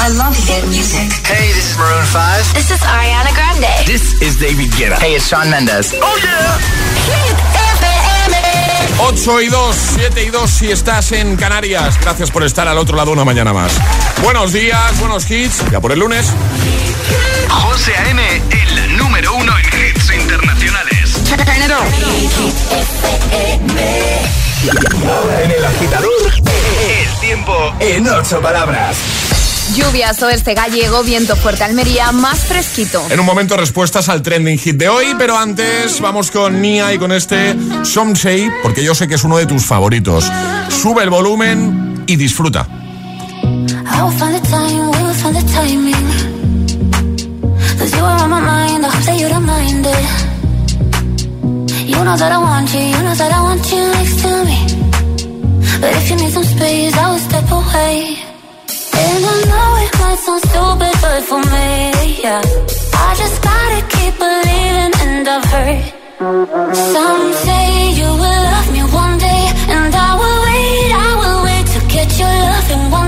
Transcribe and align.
I 0.00 0.08
love 0.10 0.36
hit 0.36 0.64
music. 0.68 1.10
Hey, 1.26 1.52
this 1.52 1.72
is 1.72 1.78
Maroon 1.78 2.04
5. 2.04 2.54
This 2.54 2.70
is 2.70 2.80
Ariana 2.80 3.34
Grande. 3.34 3.86
This 3.86 4.20
is 4.22 4.36
David 4.38 4.70
Guetta. 4.72 4.96
Hey, 4.98 5.16
it's 5.16 5.26
Sean 5.26 5.50
Mendes. 5.50 5.92
Oh 6.00 6.18
yeah. 6.22 6.58
Hit 7.08 7.36
FM. 7.82 8.36
8 9.00 9.42
y 9.42 9.48
2, 9.48 9.76
7 9.96 10.22
y 10.24 10.30
2 10.30 10.50
si 10.50 10.70
estás 10.70 11.12
en 11.12 11.36
Canarias. 11.36 11.98
Gracias 12.00 12.30
por 12.30 12.44
estar 12.44 12.68
al 12.68 12.78
otro 12.78 12.96
lado 12.96 13.10
una 13.12 13.24
mañana 13.24 13.52
más. 13.52 13.72
Buenos 14.22 14.52
días, 14.52 14.98
buenos 15.00 15.28
hits. 15.30 15.62
Ya 15.70 15.80
por 15.80 15.92
el 15.92 15.98
lunes. 15.98 16.26
José 17.48 17.94
A.M., 17.96 18.42
el 18.50 18.96
número 18.96 19.34
uno 19.34 19.52
en 19.58 19.66
hits 19.66 20.12
internacionales. 20.12 21.18
Ahora 25.06 25.42
en 25.42 25.50
el 25.50 25.64
agitador, 25.64 26.32
El 26.36 27.20
tiempo 27.20 27.74
en 27.80 28.08
ocho 28.08 28.40
palabras. 28.40 28.96
Lluvias 29.76 30.22
oeste 30.22 30.54
gallego, 30.54 31.02
viento 31.02 31.36
fuerte 31.36 31.64
Almería, 31.64 32.10
más 32.12 32.40
fresquito. 32.40 33.04
En 33.10 33.20
un 33.20 33.26
momento 33.26 33.56
respuestas 33.56 34.08
al 34.08 34.22
trending 34.22 34.58
hit 34.58 34.76
de 34.76 34.88
hoy, 34.88 35.14
pero 35.18 35.38
antes 35.38 36.00
vamos 36.00 36.30
con 36.30 36.60
Nia 36.60 36.92
y 36.92 36.98
con 36.98 37.12
este 37.12 37.56
Somsei, 37.84 38.50
porque 38.62 38.82
yo 38.82 38.94
sé 38.94 39.08
que 39.08 39.16
es 39.16 39.24
uno 39.24 39.36
de 39.36 39.46
tus 39.46 39.64
favoritos. 39.64 40.24
Sube 40.68 41.02
el 41.02 41.10
volumen 41.10 42.04
y 42.06 42.16
disfruta. 42.16 42.66
I'll 43.90 44.10
find 44.12 44.34
the 44.34 44.48
time, 44.48 44.90
we'll 44.90 45.14
find 45.14 45.36
the 45.36 45.42
timing. 45.52 45.94
Cause 47.78 47.96
you 47.96 48.04
are 48.04 48.22
on 48.22 48.30
my 48.30 48.40
mind, 48.40 48.84
I 48.84 48.88
hope 48.88 49.04
that 49.04 49.18
you 49.18 49.28
don't 49.28 49.44
mind 49.44 49.86
it. 49.86 50.28
You 51.88 52.04
know 52.04 52.16
that 52.16 52.32
I 52.32 52.38
want 52.38 52.72
you, 52.72 52.80
you 52.80 53.02
know 53.02 53.14
that 53.14 53.32
I 53.32 53.40
want 53.40 53.70
you 53.70 53.80
next 53.92 54.22
to 54.22 54.44
me. 54.44 54.66
But 55.80 55.94
if 55.96 56.10
you 56.10 56.16
need 56.16 56.32
some 56.32 56.44
space, 56.44 56.96
I 56.96 57.10
will 57.10 57.18
step 57.18 57.50
away. 57.50 58.27
And 59.18 59.26
I 59.26 59.38
know 59.50 59.70
it 59.84 59.92
might 59.98 60.18
sound 60.24 60.42
stupid, 60.48 60.94
but 61.02 61.22
for 61.28 61.42
me, 61.50 62.22
yeah. 62.22 62.40
I 63.06 63.08
just 63.18 63.42
gotta 63.42 63.80
keep 63.94 64.14
believing, 64.22 64.92
and 65.04 65.28
I've 65.34 65.44
heard. 65.54 65.82
Some 66.94 67.24
say 67.44 67.66
you 67.98 68.10
will 68.22 68.42
love 68.52 68.68
me 68.76 68.82
one 69.02 69.18
day, 69.18 69.42
and 69.74 69.92
I 69.92 70.10
will 70.20 70.40
wait, 70.46 70.90
I 71.06 71.10
will 71.20 71.40
wait 71.48 71.66
to 71.74 71.80
get 71.94 72.08
your 72.20 72.34
loving 72.52 72.84
one 73.00 73.07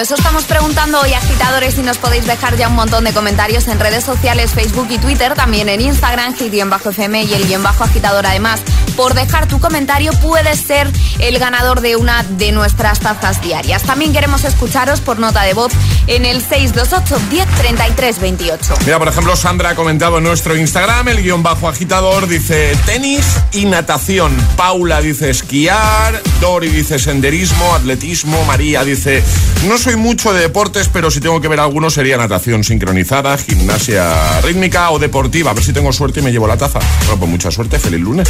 Eso 0.00 0.14
estamos 0.14 0.44
preguntando 0.44 1.00
hoy, 1.00 1.12
agitadores, 1.12 1.76
y 1.76 1.82
nos 1.82 1.98
podéis 1.98 2.26
dejar 2.26 2.56
ya 2.56 2.68
un 2.68 2.74
montón 2.74 3.04
de 3.04 3.12
comentarios 3.12 3.68
en 3.68 3.78
redes 3.78 4.02
sociales, 4.02 4.52
Facebook 4.52 4.86
y 4.90 4.96
Twitter, 4.96 5.34
también 5.34 5.68
en 5.68 5.82
Instagram, 5.82 6.34
hit-fm 6.34 7.22
y 7.22 7.34
el 7.34 7.46
guion 7.46 7.62
bajo 7.62 7.84
agitador. 7.84 8.24
Además, 8.26 8.62
por 8.96 9.14
dejar 9.14 9.48
tu 9.48 9.60
comentario 9.60 10.12
puedes 10.14 10.60
ser 10.60 10.90
el 11.18 11.38
ganador 11.38 11.82
de 11.82 11.96
una 11.96 12.22
de 12.22 12.52
nuestras 12.52 13.00
tazas 13.00 13.42
diarias. 13.42 13.82
También 13.82 14.12
queremos 14.12 14.44
escucharos 14.44 15.00
por 15.00 15.18
nota 15.18 15.42
de 15.42 15.52
voz 15.52 15.72
en 16.14 16.26
el 16.26 16.40
628 16.42 17.20
1033 17.30 18.20
28. 18.20 18.74
Mira, 18.84 18.98
por 18.98 19.08
ejemplo, 19.08 19.34
Sandra 19.34 19.70
ha 19.70 19.74
comentado 19.74 20.18
en 20.18 20.24
nuestro 20.24 20.56
Instagram, 20.56 21.08
el 21.08 21.22
guion 21.22 21.42
bajo 21.42 21.68
agitador, 21.68 22.28
dice 22.28 22.76
tenis 22.84 23.24
y 23.52 23.64
natación. 23.64 24.36
Paula 24.56 25.00
dice 25.00 25.30
esquiar, 25.30 26.20
Dori 26.40 26.68
dice 26.68 26.98
senderismo, 26.98 27.74
atletismo, 27.74 28.44
María 28.44 28.84
dice 28.84 29.22
no 29.68 29.78
soy 29.78 29.94
mucho 29.94 30.32
de 30.32 30.40
deportes, 30.40 30.88
pero 30.92 31.08
si 31.08 31.20
tengo 31.20 31.40
que 31.40 31.46
ver 31.46 31.60
alguno 31.60 31.88
sería 31.88 32.16
natación 32.16 32.64
sincronizada, 32.64 33.38
gimnasia 33.38 34.40
rítmica 34.40 34.90
o 34.90 34.98
deportiva. 34.98 35.52
A 35.52 35.54
ver 35.54 35.62
si 35.62 35.72
tengo 35.72 35.92
suerte 35.92 36.18
y 36.18 36.22
me 36.24 36.32
llevo 36.32 36.48
la 36.48 36.56
taza. 36.56 36.80
Bueno, 37.02 37.18
pues 37.18 37.30
mucha 37.30 37.50
suerte, 37.52 37.78
feliz 37.78 38.00
lunes. 38.00 38.28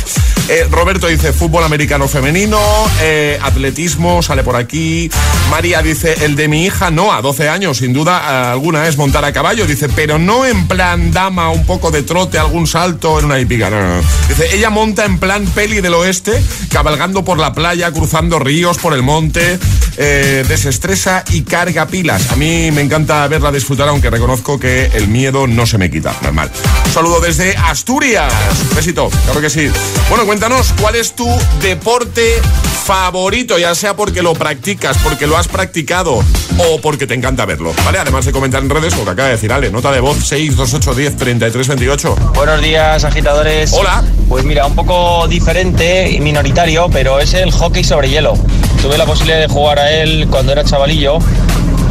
Eh, 0.48 0.66
Roberto 0.70 1.06
dice 1.06 1.32
fútbol 1.32 1.64
americano 1.64 2.06
femenino, 2.06 2.60
eh, 3.00 3.38
atletismo, 3.42 4.22
sale 4.22 4.42
por 4.42 4.56
aquí. 4.56 5.10
María 5.50 5.80
dice 5.80 6.26
el 6.26 6.36
de 6.36 6.48
mi 6.48 6.66
hija, 6.66 6.90
no, 6.90 7.14
a 7.14 7.22
12 7.22 7.48
años, 7.48 7.71
sin 7.74 7.92
duda 7.92 8.20
eh, 8.22 8.50
alguna 8.52 8.86
es 8.88 8.96
montar 8.96 9.24
a 9.24 9.32
caballo. 9.32 9.66
Dice, 9.66 9.88
pero 9.88 10.18
no 10.18 10.44
en 10.46 10.66
plan 10.68 11.12
dama, 11.12 11.50
un 11.50 11.64
poco 11.66 11.90
de 11.90 12.02
trote, 12.02 12.38
algún 12.38 12.66
salto 12.66 13.18
en 13.18 13.26
una 13.26 13.38
hípica. 13.38 13.70
No, 13.70 13.80
no. 13.80 14.02
Dice, 14.28 14.54
ella 14.54 14.70
monta 14.70 15.04
en 15.04 15.18
plan 15.18 15.44
peli 15.46 15.80
del 15.80 15.94
oeste, 15.94 16.42
cabalgando 16.70 17.24
por 17.24 17.38
la 17.38 17.52
playa, 17.52 17.90
cruzando 17.92 18.38
ríos, 18.38 18.78
por 18.78 18.94
el 18.94 19.02
monte. 19.02 19.58
eh, 19.98 20.44
desestresa 20.48 21.22
y 21.30 21.42
carga 21.42 21.86
pilas. 21.86 22.30
A 22.32 22.36
mí 22.36 22.70
me 22.70 22.80
encanta 22.80 23.28
verla 23.28 23.52
disfrutar, 23.52 23.88
aunque 23.88 24.08
reconozco 24.10 24.58
que 24.58 24.86
el 24.94 25.08
miedo 25.08 25.46
no 25.46 25.66
se 25.66 25.76
me 25.78 25.90
quita, 25.90 26.14
normal. 26.22 26.50
Saludo 26.92 27.20
desde 27.20 27.54
Asturias. 27.56 28.32
Besito, 28.74 29.10
claro 29.24 29.40
que 29.40 29.50
sí. 29.50 29.70
Bueno, 30.08 30.24
cuéntanos, 30.24 30.72
¿cuál 30.80 30.96
es 30.96 31.14
tu 31.14 31.28
deporte 31.60 32.40
favorito? 32.84 33.58
Ya 33.58 33.74
sea 33.74 33.94
porque 33.94 34.22
lo 34.22 34.32
practicas, 34.34 34.96
porque 34.98 35.26
lo 35.26 35.36
has 35.36 35.48
practicado 35.48 36.24
o 36.58 36.80
porque 36.80 37.06
te 37.06 37.14
encanta 37.14 37.44
verlo, 37.52 37.74
¿vale? 37.84 37.98
Además 37.98 38.24
de 38.24 38.32
comentar 38.32 38.62
en 38.62 38.70
redes 38.70 38.96
lo 38.96 39.04
que 39.04 39.10
acaba 39.10 39.28
de 39.28 39.34
decir 39.34 39.52
Ale, 39.52 39.70
nota 39.70 39.92
de 39.92 40.00
voz 40.00 40.16
628 40.24 40.94
10 40.94 41.16
33 41.16 41.68
28. 41.68 42.16
Buenos 42.34 42.62
días, 42.62 43.04
agitadores. 43.04 43.72
Hola. 43.74 44.02
Pues 44.28 44.44
mira, 44.44 44.64
un 44.64 44.74
poco 44.74 45.28
diferente 45.28 46.10
y 46.10 46.20
minoritario, 46.20 46.88
pero 46.90 47.20
es 47.20 47.34
el 47.34 47.50
hockey 47.50 47.84
sobre 47.84 48.08
hielo. 48.08 48.32
Tuve 48.80 48.96
la 48.96 49.04
posibilidad 49.04 49.38
de 49.38 49.48
jugar 49.48 49.78
a 49.80 49.92
él 49.92 50.28
cuando 50.30 50.52
era 50.52 50.64
chavalillo 50.64 51.18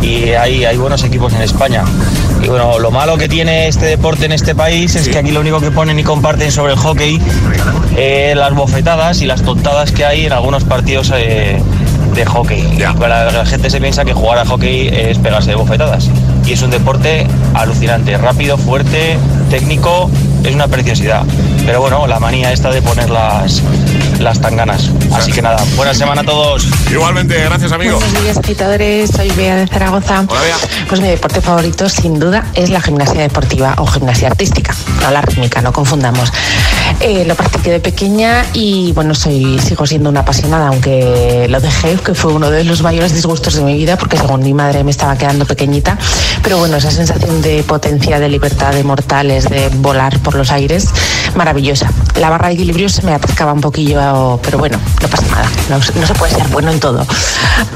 y 0.01 0.31
hay, 0.31 0.65
hay 0.65 0.77
buenos 0.77 1.03
equipos 1.03 1.31
en 1.33 1.43
España. 1.43 1.83
Y 2.41 2.47
bueno, 2.47 2.79
lo 2.79 2.89
malo 2.89 3.17
que 3.17 3.29
tiene 3.29 3.67
este 3.67 3.85
deporte 3.85 4.25
en 4.25 4.31
este 4.31 4.55
país 4.55 4.95
es 4.95 5.07
que 5.07 5.19
aquí 5.19 5.29
lo 5.29 5.41
único 5.41 5.59
que 5.61 5.69
ponen 5.69 5.99
y 5.99 6.03
comparten 6.03 6.51
sobre 6.51 6.73
el 6.73 6.79
hockey 6.79 7.21
eh, 7.97 8.33
las 8.35 8.55
bofetadas 8.55 9.21
y 9.21 9.27
las 9.27 9.43
tontadas 9.43 9.91
que 9.91 10.05
hay 10.05 10.25
en 10.25 10.33
algunos 10.33 10.63
partidos 10.63 11.11
eh, 11.15 11.61
de 12.13 12.25
hockey. 12.25 12.77
Ya. 12.77 12.91
Y 12.91 12.95
para 12.95 13.31
la 13.31 13.45
gente 13.45 13.69
se 13.69 13.79
piensa 13.79 14.05
que 14.05 14.13
jugar 14.13 14.39
a 14.39 14.45
hockey 14.45 14.89
es 14.89 15.17
pegarse 15.17 15.51
de 15.51 15.55
bofetadas. 15.55 16.09
Y 16.45 16.53
es 16.53 16.61
un 16.61 16.71
deporte 16.71 17.27
alucinante, 17.53 18.17
rápido, 18.17 18.57
fuerte, 18.57 19.17
técnico, 19.49 20.09
es 20.43 20.55
una 20.55 20.67
preciosidad. 20.67 21.23
Pero 21.65 21.81
bueno, 21.81 22.07
la 22.07 22.19
manía 22.19 22.51
esta 22.51 22.71
de 22.71 22.81
poner 22.81 23.09
las, 23.09 23.61
las 24.19 24.39
tanganas. 24.41 24.89
Así 25.13 25.31
que 25.31 25.41
nada, 25.41 25.63
buena 25.75 25.93
semana 25.93 26.21
a 26.21 26.23
todos. 26.23 26.67
Igualmente, 26.89 27.41
gracias 27.43 27.71
amigo. 27.71 27.99
Buenos 27.99 28.23
días, 28.23 28.37
agitadores. 28.37 29.11
Soy 29.11 29.29
Bea 29.31 29.55
de 29.55 29.67
Zaragoza. 29.67 30.25
Hola, 30.27 30.41
Bea. 30.41 30.55
Pues 30.87 31.01
mi 31.01 31.07
deporte 31.07 31.41
favorito, 31.41 31.87
sin 31.89 32.19
duda, 32.19 32.45
es 32.53 32.69
la 32.69 32.81
gimnasia 32.81 33.21
deportiva 33.21 33.75
o 33.77 33.85
gimnasia 33.85 34.27
artística, 34.27 34.75
no 35.01 35.11
la 35.11 35.21
rítmica, 35.21 35.61
no 35.61 35.71
confundamos. 35.71 36.31
Eh, 36.99 37.23
lo 37.25 37.35
practiqué 37.35 37.71
de 37.71 37.79
pequeña 37.79 38.45
y 38.53 38.91
bueno, 38.93 39.15
soy 39.15 39.59
sigo 39.59 39.85
siendo 39.85 40.09
una 40.09 40.21
apasionada, 40.21 40.67
aunque 40.67 41.47
lo 41.49 41.59
dejé, 41.59 41.95
que 41.95 42.13
fue 42.13 42.33
uno 42.33 42.49
de 42.51 42.63
los 42.63 42.81
mayores 42.81 43.13
disgustos 43.13 43.55
de 43.55 43.63
mi 43.63 43.75
vida, 43.75 43.97
porque 43.97 44.17
según 44.17 44.43
mi 44.43 44.53
madre 44.53 44.83
me 44.83 44.91
estaba 44.91 45.17
quedando 45.17 45.45
pequeñita. 45.45 45.97
Pero 46.43 46.57
bueno, 46.57 46.77
esa 46.77 46.91
sensación 46.91 47.41
de 47.41 47.63
potencia, 47.63 48.19
de 48.19 48.29
libertad, 48.29 48.73
de 48.73 48.83
mortales, 48.83 49.49
de 49.49 49.69
volar 49.69 50.19
por 50.19 50.35
los 50.35 50.51
aires, 50.51 50.89
maravillosa. 51.35 51.91
La 52.19 52.29
barra 52.29 52.47
de 52.47 52.55
equilibrio 52.55 52.89
se 52.89 53.01
me 53.03 53.13
atascaba 53.13 53.53
un 53.53 53.61
poquillo, 53.61 54.39
pero 54.43 54.57
bueno, 54.57 54.79
no 55.01 55.07
pasa 55.07 55.25
nada. 55.27 55.49
No, 55.69 55.77
no 55.77 56.07
se 56.07 56.13
puede 56.15 56.33
ser 56.33 56.47
bueno 56.47 56.71
en 56.71 56.79
todo. 56.79 57.05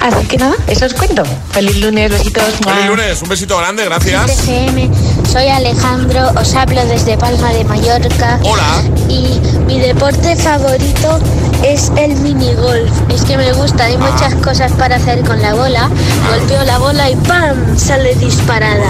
Así 0.02 0.26
que 0.28 0.38
nada, 0.38 0.56
eso 0.68 0.86
os 0.86 0.94
cuento. 0.94 1.24
Feliz 1.52 1.78
lunes, 1.80 2.12
besitos. 2.12 2.44
Feliz 2.64 2.88
lunes, 2.88 3.22
un 3.22 3.30
besito 3.30 3.58
grande, 3.58 3.86
gracias. 3.86 4.40
FM, 4.40 4.90
soy 5.32 5.48
Alejandro, 5.48 6.32
os 6.40 6.54
hablo 6.56 6.86
desde 6.86 7.18
Palma 7.18 7.54
de 7.54 7.64
Mallorca. 7.64 8.40
Hola. 8.44 8.84
Y 9.10 9.40
mi 9.66 9.80
deporte 9.80 10.36
favorito 10.36 11.20
es 11.64 11.92
el 11.98 12.16
minigolf. 12.18 12.92
Es 13.10 13.24
que 13.24 13.38
me 13.38 13.52
gusta, 13.54 13.86
hay 13.86 13.98
muchas 13.98 14.34
cosas 14.36 14.72
para 14.74 14.96
hacer 14.98 15.22
con 15.22 15.42
la 15.42 15.54
bola. 15.54 15.90
Golpeo 16.30 16.64
la 16.64 16.78
bola 16.78 17.10
y 17.10 17.16
¡pam! 17.16 17.78
sale 17.78 18.16
disparada. 18.16 18.90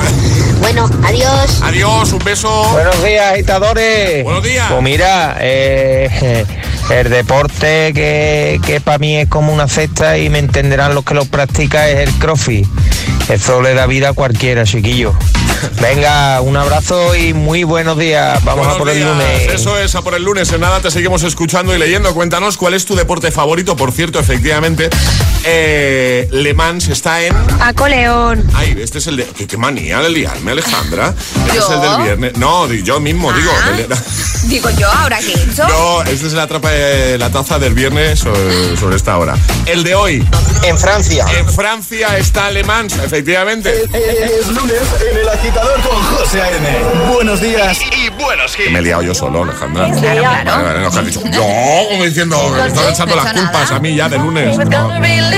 Bueno, 0.62 0.89
adiós. 1.03 1.62
Adiós, 1.63 2.12
un 2.13 2.19
beso. 2.19 2.50
Buenos 2.71 3.03
días, 3.03 3.33
agitadores. 3.33 4.23
Buenos 4.23 4.44
días. 4.44 4.67
Pues 4.69 4.81
mira, 4.81 5.38
eh, 5.39 6.45
el 6.89 7.09
deporte 7.09 7.91
que, 7.94 8.59
que 8.65 8.81
para 8.81 8.97
mí 8.97 9.17
es 9.17 9.27
como 9.27 9.53
una 9.53 9.67
cesta 9.67 10.17
y 10.17 10.29
me 10.29 10.39
entenderán 10.39 10.95
los 10.95 11.03
que 11.03 11.13
lo 11.13 11.25
practican 11.25 11.88
es 11.88 12.07
el 12.07 12.13
crossfit. 12.15 12.67
Eso 13.30 13.62
le 13.62 13.74
da 13.74 13.88
vida 13.88 14.10
a 14.10 14.13
cualquiera, 14.13 14.63
chiquillo. 14.66 15.13
Venga, 15.81 16.42
un 16.42 16.56
abrazo 16.57 17.16
y 17.16 17.33
muy 17.33 17.63
buenos 17.63 17.98
días. 17.98 18.44
Vamos 18.44 18.68
Buenos 18.68 18.75
a 18.75 18.77
por 18.77 18.89
el 18.89 19.04
lunes. 19.04 19.42
Eso 19.54 19.80
es, 19.80 19.95
a 19.95 20.01
por 20.04 20.13
el 20.13 20.24
lunes. 20.24 20.51
En 20.51 20.62
nada 20.62 20.80
te 20.80 20.92
seguimos 20.92 21.24
escuchando 21.24 21.74
y 21.75 21.80
leyendo. 21.80 22.13
Cuéntanos 22.13 22.56
cuál 22.57 22.75
es 22.75 22.86
tu 22.86 22.95
deporte 22.95 23.31
favorito. 23.31 23.75
Por 23.75 23.92
cierto, 23.92 24.19
efectivamente, 24.19 24.89
eh, 25.44 26.27
Le 26.31 26.54
Mans 26.54 26.88
está 26.88 27.24
en. 27.24 27.36
A 27.62 27.74
Coleón. 27.74 28.45
Ay, 28.54 28.77
este 28.80 29.00
es 29.00 29.07
el 29.07 29.16
de. 29.18 29.25
Qué, 29.25 29.48
qué 29.48 29.57
manía 29.57 30.00
de 30.01 30.10
liarme, 30.10 30.51
Alejandra. 30.51 31.13
Este 31.48 31.57
es 31.57 31.69
el 31.69 31.81
del 31.81 32.01
viernes. 32.04 32.38
No, 32.38 32.68
di- 32.68 32.83
yo 32.83 33.00
mismo, 33.00 33.33
digo. 33.33 33.51
Ah. 33.63 33.72
el- 33.80 34.50
Digo 34.50 34.69
yo, 34.72 34.88
¿ahora 34.92 35.18
qué 35.19 35.33
he 35.33 35.44
hecho? 35.51 35.68
No, 35.68 36.04
este 36.04 36.27
es 36.27 36.33
la, 36.33 36.45
trapa, 36.45 36.69
de- 36.69 37.18
la 37.18 37.31
taza 37.31 37.57
del 37.57 37.74
viernes 37.74 38.19
sobre, 38.19 38.77
sobre 38.77 38.95
esta 38.95 39.18
hora. 39.18 39.36
El 39.66 39.83
de 39.83 39.95
hoy. 39.95 40.24
En 40.63 40.77
Francia. 40.77 41.25
En 41.39 41.48
Francia 41.51 42.18
está 42.18 42.51
Le 42.51 42.63
Mans, 42.63 42.94
efectivamente. 42.94 43.14
Es 43.94 44.47
lunes 44.47 44.81
en 45.09 45.17
el 45.17 45.29
agitador 45.29 45.81
con 45.81 46.03
José 46.03 46.41
A.M. 46.41 47.13
Buenos 47.13 47.39
días. 47.39 47.79
Y 47.81 48.09
buenos 48.21 48.59
hits. 48.59 48.71
me 48.71 48.79
he 48.79 48.81
liado 48.81 49.03
yo 49.03 49.13
solo, 49.13 49.44
Alejandra. 49.44 49.89
Claro, 49.89 50.21
claro. 50.21 50.51
Vale, 50.51 50.63
vale, 50.63 50.79
no, 50.81 50.91
que 50.91 51.00
has 51.00 51.06
dicho, 51.06 51.21
yo, 51.31 51.89
como 51.89 52.03
diciendo, 52.03 52.50
me 52.50 52.67
están 52.67 52.89
echando 52.91 53.15
no 53.15 53.23
las 53.23 53.33
culpas 53.33 53.63
nada. 53.63 53.75
a 53.75 53.79
mí 53.79 53.95
ya 53.95 54.09
de 54.09 54.17
lunes. 54.17 54.57
No. 54.57 54.89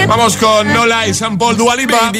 Vamos 0.07 0.38
con 0.38 0.74
Nola 0.74 1.07
y 1.07 1.13
San 1.13 1.38
Paul 1.38 1.57
Dualipa. 1.57 2.07
Of 2.07 2.13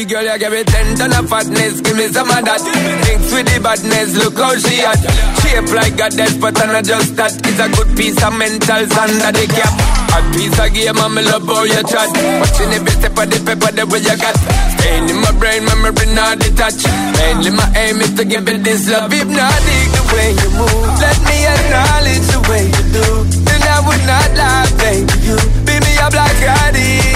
me 11.14 11.22
love 11.22 11.48
how 11.48 11.64
you 11.64 11.82
chat. 11.88 12.10
Watching 12.42 12.74
every 12.74 12.92
step 12.92 13.18
of 13.18 13.30
the 13.32 13.40
paper, 13.40 13.72
the 13.72 13.86
way 13.88 14.00
you 14.04 14.16
got. 14.20 14.36
Staying 14.76 15.10
in 15.10 15.18
my 15.24 15.32
brain, 15.40 15.47
memory 15.64 16.08
not 16.14 16.40
detached. 16.40 16.88
Mainly 17.18 17.52
my 17.52 17.68
aim 17.76 18.02
is 18.02 18.14
to 18.16 18.24
give 18.26 18.48
it 18.48 18.64
this 18.64 18.90
love. 18.90 19.12
Hypnotic 19.12 19.88
the 19.96 20.04
way 20.14 20.30
you 20.36 20.50
move. 20.60 20.88
Let 21.00 21.18
me 21.28 21.38
acknowledge 21.48 22.26
the 22.34 22.42
way 22.50 22.64
you 22.68 22.84
do. 22.92 23.08
Then 23.48 23.62
I 23.64 23.80
would 23.88 24.04
not 24.04 24.30
lie, 24.36 24.70
baby. 24.82 25.14
You 25.28 25.38
beat 25.66 25.82
me 25.86 25.94
like 26.00 26.42
I 26.44 26.72
did. 26.76 27.16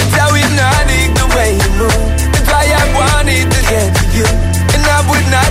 It's 0.00 0.14
how 0.16 0.32
hypnotic 0.32 1.08
the 1.20 1.26
way 1.36 1.50
you 1.60 1.70
move. 1.76 2.08
It's 2.36 2.48
why 2.48 2.64
I 2.64 2.84
wanted 2.96 3.46
to 3.52 3.60
get 3.68 3.88
to 3.92 4.04
you. 4.16 4.28
And 4.74 4.82
I 4.86 4.98
would 5.08 5.26
not 5.28 5.48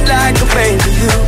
play 0.50 0.78
to 0.78 0.90
you. 1.02 1.27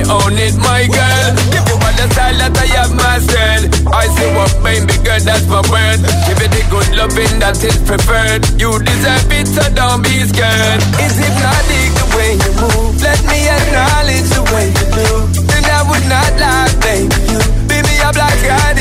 Me 0.00 0.10
own 0.10 0.34
it, 0.38 0.56
my 0.56 0.86
girl. 0.88 1.28
If 1.52 1.64
you 1.68 1.76
want 1.76 1.96
the 2.00 2.08
style 2.12 2.36
that 2.40 2.56
I 2.56 2.66
have 2.80 2.92
mastered, 2.96 3.68
I 3.92 4.08
say 4.16 4.28
what 4.32 4.52
baby 4.64 4.96
girl, 5.04 5.20
that's 5.20 5.44
my 5.46 5.60
word. 5.68 6.00
Give 6.24 6.40
it 6.40 6.50
the 6.52 6.64
good 6.72 6.88
loving 6.96 7.36
that 7.40 7.60
is 7.60 7.76
preferred. 7.84 8.48
You 8.56 8.80
deserve 8.80 9.28
it, 9.28 9.46
so 9.48 9.64
don't 9.76 10.00
be 10.00 10.24
scared. 10.24 10.80
It's 11.00 11.16
hypnotic 11.20 11.90
the 12.00 12.06
way 12.16 12.30
you 12.40 12.52
move. 12.56 12.96
Let 13.04 13.20
me 13.28 13.44
acknowledge 13.44 14.28
the 14.32 14.44
way 14.52 14.66
you 14.72 14.86
do. 14.88 15.08
Then 15.48 15.64
I 15.68 15.80
would 15.84 16.06
not 16.08 16.32
lie, 16.40 16.72
baby. 16.80 17.12
You 17.28 17.40
me 17.68 17.94
up 18.00 18.16
like 18.16 18.44
I. 18.48 18.72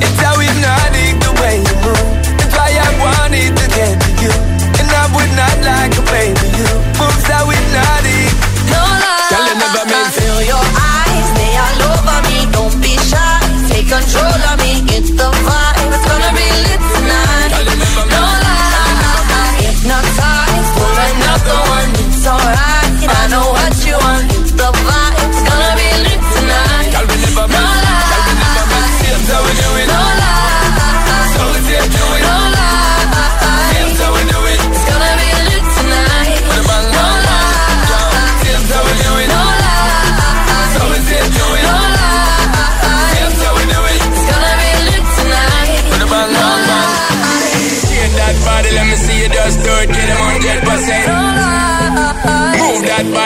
It's 0.00 0.20
how 0.20 0.36
hypnotic 0.40 1.20
the 1.20 1.32
way 1.40 1.60
you 1.60 1.76
move. 1.84 2.08
It's 2.40 2.54
why 2.56 2.72
I 2.72 2.88
wanted 3.00 3.52
to 3.52 3.66
get 3.76 3.94
to 4.00 4.10
you. 4.22 4.32
And 4.80 4.88
I 4.88 5.04
would 5.12 5.32
not 5.36 5.56
like 5.60 5.92
to 5.96 6.02
play 6.08 6.53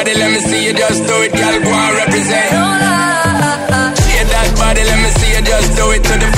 body, 0.08 0.20
let 0.20 0.30
me 0.32 0.40
see 0.40 0.64
you 0.66 0.72
just 0.72 1.06
do 1.06 1.22
it, 1.22 1.32
girl. 1.32 1.60
Go 1.60 1.70
and 1.70 1.96
represent. 1.96 2.48
Shake 4.00 4.28
that 4.32 4.48
body, 4.56 4.82
let 4.84 4.98
me 5.04 5.10
see 5.20 5.30
you 5.36 5.42
just 5.44 5.76
do 5.76 5.90
it 5.92 6.02
to 6.04 6.14
the 6.16 6.37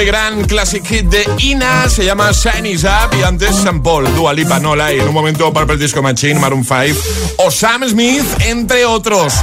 este 0.00 0.12
gran 0.12 0.44
classic 0.44 0.82
hit 0.86 1.04
de 1.06 1.28
Ina 1.40 1.86
se 1.90 2.06
llama 2.06 2.30
Shiny 2.32 2.74
Up 2.76 3.14
y 3.18 3.22
antes 3.22 3.54
San 3.54 3.82
Paul, 3.82 4.06
Dua 4.14 4.32
Lipa, 4.32 4.58
Nola 4.58 4.94
y 4.94 4.98
en 4.98 5.06
un 5.06 5.12
momento 5.12 5.52
Purple 5.52 5.76
Disco 5.76 6.00
Machine, 6.00 6.40
Maroon 6.40 6.64
5 6.64 6.98
o 7.36 7.50
Sam 7.50 7.86
Smith, 7.86 8.24
entre 8.46 8.86
otros. 8.86 9.34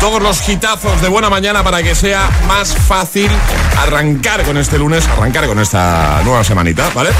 Todos 0.00 0.22
los 0.22 0.48
hitazos 0.48 1.02
de 1.02 1.08
buena 1.08 1.28
mañana 1.28 1.62
para 1.62 1.82
que 1.82 1.94
sea 1.94 2.30
más 2.46 2.74
fácil 2.74 3.30
arrancar 3.76 4.44
con 4.44 4.56
este 4.56 4.78
lunes, 4.78 5.06
arrancar 5.08 5.46
con 5.46 5.58
esta 5.58 6.22
nueva 6.24 6.42
semanita, 6.42 6.88
¿vale? 6.94 7.10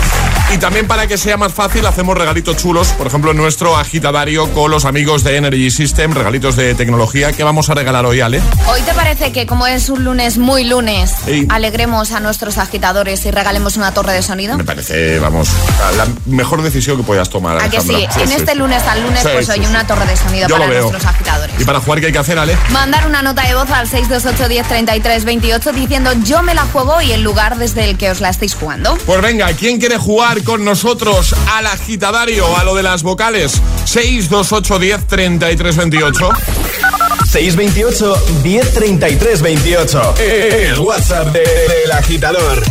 Y 0.50 0.57
también 0.57 0.87
para 0.87 1.07
que 1.07 1.19
sea 1.19 1.37
más 1.37 1.52
fácil 1.52 1.85
hacemos 1.85 2.17
regalitos 2.17 2.57
chulos, 2.57 2.88
por 2.97 3.07
ejemplo, 3.07 3.35
nuestro 3.35 3.76
agitadario 3.76 4.50
con 4.55 4.71
los 4.71 4.87
amigos 4.87 5.23
de 5.23 5.37
Energy 5.37 5.71
System, 5.71 6.12
regalitos 6.14 6.57
de 6.57 6.75
tecnología 6.75 7.33
que 7.33 7.45
vamos 7.45 7.69
a 7.69 7.75
regalar 7.75 8.07
hoy, 8.07 8.23
Ale. 8.23 8.40
Hoy 8.67 8.81
te 8.81 8.95
parece 8.95 9.31
que 9.31 9.47
como 9.47 9.67
es 9.67 9.90
un 9.90 10.05
lunes 10.05 10.38
muy 10.38 10.64
lunes, 10.64 11.12
Sí. 11.26 11.47
alegremos 11.50 12.12
a 12.12 12.21
nuestros 12.21 12.57
agitadores 12.57 13.26
y 13.26 13.31
regalemos 13.31 13.76
una 13.76 13.93
torre 13.93 14.14
de 14.14 14.23
sonido. 14.23 14.57
Me 14.57 14.64
parece, 14.64 15.19
vamos, 15.19 15.50
la 15.99 16.07
mejor 16.25 16.62
decisión 16.62 16.97
que 16.97 17.02
puedas 17.02 17.28
tomar. 17.28 17.62
¿A 17.62 17.69
que 17.69 17.83
sí? 17.83 18.07
En 18.19 18.33
este 18.33 18.55
lunes 18.55 18.83
al 18.85 19.02
lunes, 19.02 19.23
pues 19.31 19.50
hoy 19.50 19.67
una 19.67 19.87
torre 19.87 20.07
de 20.07 20.17
sonido 20.17 20.49
Yo 20.49 20.57
para 20.57 20.67
nuestros 20.67 21.05
agitadores. 21.05 21.57
¿Y 21.61 21.64
para 21.64 21.81
jugar 21.81 22.00
qué 22.00 22.07
hay 22.07 22.12
que 22.12 22.19
hacer, 22.19 22.38
Ale? 22.38 22.57
Mandar 22.71 23.07
una 23.07 23.21
nota 23.21 23.47
de 23.47 23.55
voz 23.55 23.71
al 23.71 23.87
628 23.87 24.49
10 24.49 24.67
33 24.67 25.25
28 25.26 25.73
diciendo 25.73 26.11
yo 26.25 26.43
me 26.43 26.55
la 26.55 26.62
juego 26.62 27.02
y 27.02 27.12
el 27.12 27.23
lugar 27.23 27.59
desde 27.59 27.85
el 27.85 27.99
que 27.99 28.11
os 28.11 28.21
la 28.23 28.31
estáis 28.31 28.55
jugando. 28.55 28.97
Pues 29.05 29.21
venga, 29.21 29.52
¿quién 29.52 29.78
quiere 29.78 29.99
jugar 29.99 30.38
con 30.45 30.64
nosotros 30.64 31.35
al 31.54 31.66
agitadario, 31.66 32.57
a 32.57 32.64
lo 32.64 32.75
de 32.75 32.83
las 32.83 33.02
vocales? 33.02 33.61
628 33.85 34.78
10 34.78 35.07
33 35.07 35.76
28. 35.76 36.28
628 37.30 38.16
1033 38.42 39.42
28. 39.42 40.14
El 40.18 40.78
WhatsApp 40.80 41.28
de- 41.33 41.40
del 41.40 41.92
agitador. 41.92 42.62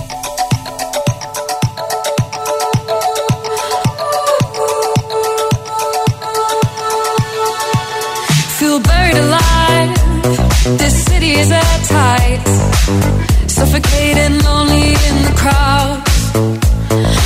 Feel 8.59 8.79
buried 8.79 9.15
alive. 9.17 9.93
This 10.79 11.05
city 11.05 11.31
is 11.33 11.51
at 11.51 11.79
tight. 11.85 12.41
Suffocating, 13.47 14.39
lonely 14.43 14.89
in 15.09 15.15
the 15.27 15.33
crowd. 15.37 16.66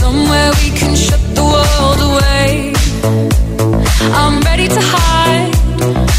Somewhere 0.00 0.50
we 0.62 0.70
can 0.78 0.96
shut 0.96 1.20
the 1.34 1.42
world 1.42 2.00
away. 2.10 2.72
I'm 4.12 4.40
ready 4.42 4.66
to 4.68 4.80
hide, 4.80 5.54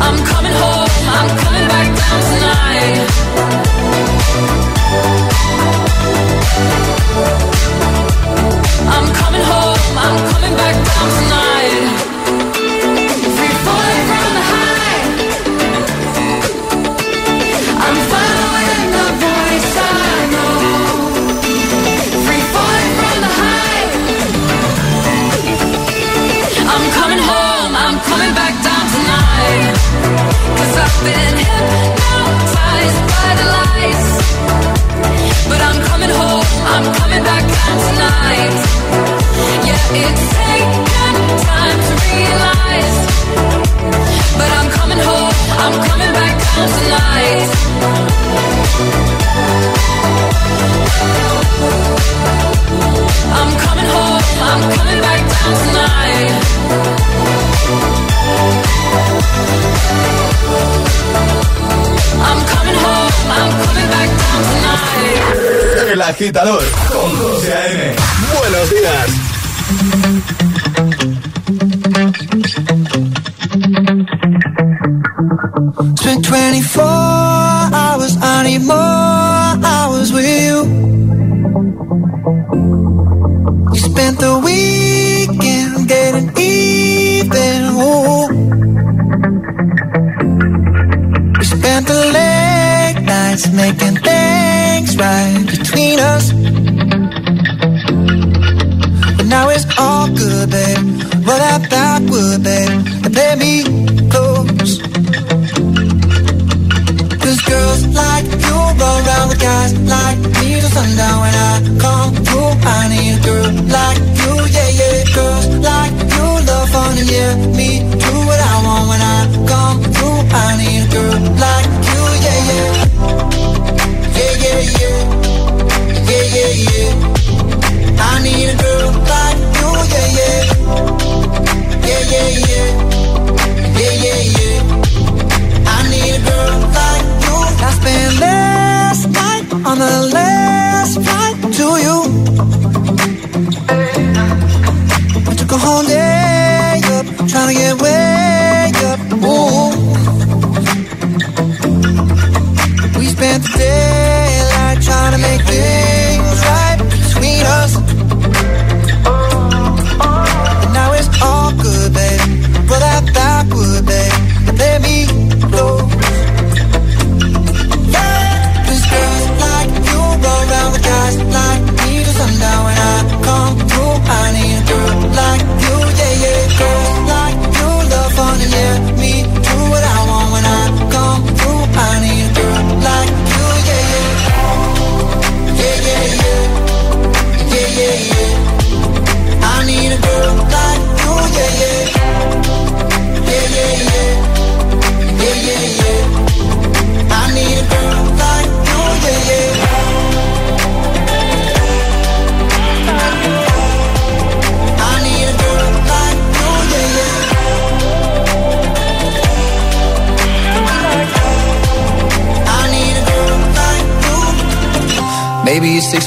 I'm 0.00 0.18
coming 0.24 0.52
home, 0.52 0.88
I'm 1.18 1.28
coming 1.44 1.66
back 1.68 1.88
down 2.00 2.20
tonight. 2.30 2.98
I'm 8.94 9.06
coming 9.20 9.44
home, 9.52 9.98
I'm 10.04 10.16
coming 10.32 10.54
back 10.56 10.76
down 10.88 11.08
tonight. 11.18 12.17
It's 39.90 40.28
taken 40.34 41.38
time 41.46 41.80
to 41.80 41.94
realize. 42.04 42.97
Agitador 66.18 66.64
con 66.90 67.16
José 67.16 67.54
A.M. 67.54 67.94
Buenos 68.40 68.70
días. 68.70 69.06
Spent 75.96 76.26
24 76.28 77.07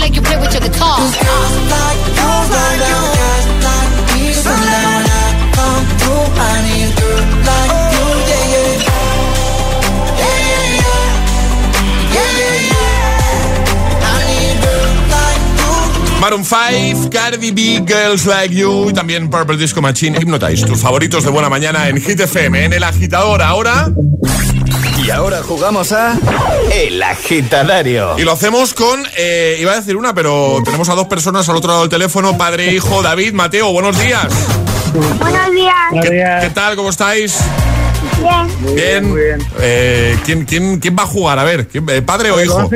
like 0.00 0.22
play 0.22 0.32
your 0.32 0.60
guitar. 0.60 0.98
You. 0.98 2.20
Maroon 16.20 16.44
5, 16.44 17.08
Cardi 17.10 17.50
B, 17.50 17.82
Girls 17.86 18.26
Like 18.26 18.54
You 18.54 18.90
y 18.90 18.92
también 18.92 19.30
Purple 19.30 19.56
Disco 19.56 19.80
Machine, 19.80 20.18
Hypnotize, 20.20 20.66
tus 20.66 20.80
favoritos 20.80 21.24
de 21.24 21.30
buena 21.30 21.48
mañana 21.48 21.88
en 21.88 22.00
Hit 22.00 22.20
FM, 22.20 22.66
en 22.66 22.72
el 22.74 22.82
agitador 22.82 23.40
ahora. 23.40 23.90
Y 25.10 25.12
ahora 25.12 25.42
jugamos 25.42 25.90
a 25.90 26.16
El 26.72 27.02
Agitadario. 27.02 28.16
Y 28.16 28.22
lo 28.22 28.30
hacemos 28.30 28.74
con, 28.74 29.02
eh, 29.16 29.56
iba 29.58 29.72
a 29.72 29.74
decir 29.74 29.96
una, 29.96 30.14
pero 30.14 30.58
tenemos 30.64 30.88
a 30.88 30.94
dos 30.94 31.08
personas 31.08 31.48
al 31.48 31.56
otro 31.56 31.66
lado 31.66 31.80
del 31.80 31.90
teléfono, 31.90 32.38
padre 32.38 32.68
e 32.68 32.74
hijo, 32.74 33.02
David, 33.02 33.32
Mateo, 33.32 33.72
buenos 33.72 33.98
días. 33.98 34.28
Buenos 35.18 35.50
días. 35.50 35.74
¿Qué, 36.00 36.38
qué 36.42 36.50
tal? 36.54 36.76
¿Cómo 36.76 36.90
estáis? 36.90 37.38
Bien. 38.72 39.12
Bien. 39.12 39.44
Eh, 39.58 40.16
¿quién, 40.24 40.44
quién, 40.44 40.78
quién 40.78 40.94
va 40.96 41.02
a 41.02 41.06
jugar? 41.06 41.40
A 41.40 41.42
ver, 41.42 41.66
¿quién- 41.66 41.88
eh, 41.90 42.02
¿padre 42.02 42.30
o 42.30 42.36
a 42.36 42.44
hijo? 42.44 42.70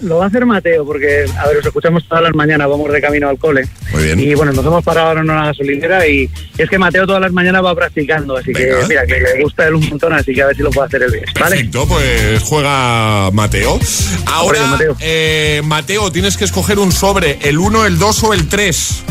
Lo 0.00 0.18
va 0.18 0.24
a 0.24 0.28
hacer 0.28 0.46
Mateo, 0.46 0.84
porque, 0.86 1.24
a 1.38 1.46
ver, 1.48 1.56
os 1.58 1.66
escuchamos 1.66 2.06
todas 2.08 2.22
las 2.22 2.34
mañanas, 2.34 2.68
vamos 2.68 2.92
de 2.92 3.00
camino 3.00 3.28
al 3.28 3.38
cole. 3.38 3.66
Muy 3.92 4.04
bien. 4.04 4.20
Y 4.20 4.34
bueno, 4.34 4.52
nos 4.52 4.64
hemos 4.64 4.84
parado 4.84 5.08
ahora 5.08 5.20
en 5.22 5.30
una 5.30 5.46
gasolinera 5.46 6.06
y 6.06 6.30
es 6.56 6.68
que 6.70 6.78
Mateo 6.78 7.06
todas 7.06 7.20
las 7.20 7.32
mañanas 7.32 7.64
va 7.64 7.74
practicando, 7.74 8.36
así 8.36 8.52
Venga. 8.52 8.80
que, 8.80 8.86
mira, 8.86 9.06
que 9.06 9.20
le 9.20 9.42
gusta 9.42 9.66
él 9.66 9.74
un 9.74 9.88
montón, 9.88 10.12
así 10.12 10.32
que 10.34 10.42
a 10.42 10.46
ver 10.46 10.56
si 10.56 10.62
lo 10.62 10.70
puede 10.70 10.86
hacer 10.86 11.02
él 11.02 11.10
bien. 11.12 11.24
¿Vale? 11.38 11.56
Perfecto, 11.56 11.86
pues 11.88 12.42
juega 12.44 13.30
Mateo. 13.32 13.78
Ahora, 14.26 14.66
Mateo. 14.66 14.96
eh, 15.00 15.62
Mateo, 15.64 16.12
tienes 16.12 16.36
que 16.36 16.44
escoger 16.44 16.78
un 16.78 16.92
sobre, 16.92 17.38
el 17.42 17.58
1, 17.58 17.86
el 17.86 17.98
2 17.98 18.24
o 18.24 18.34
el 18.34 18.48
3. 18.48 19.02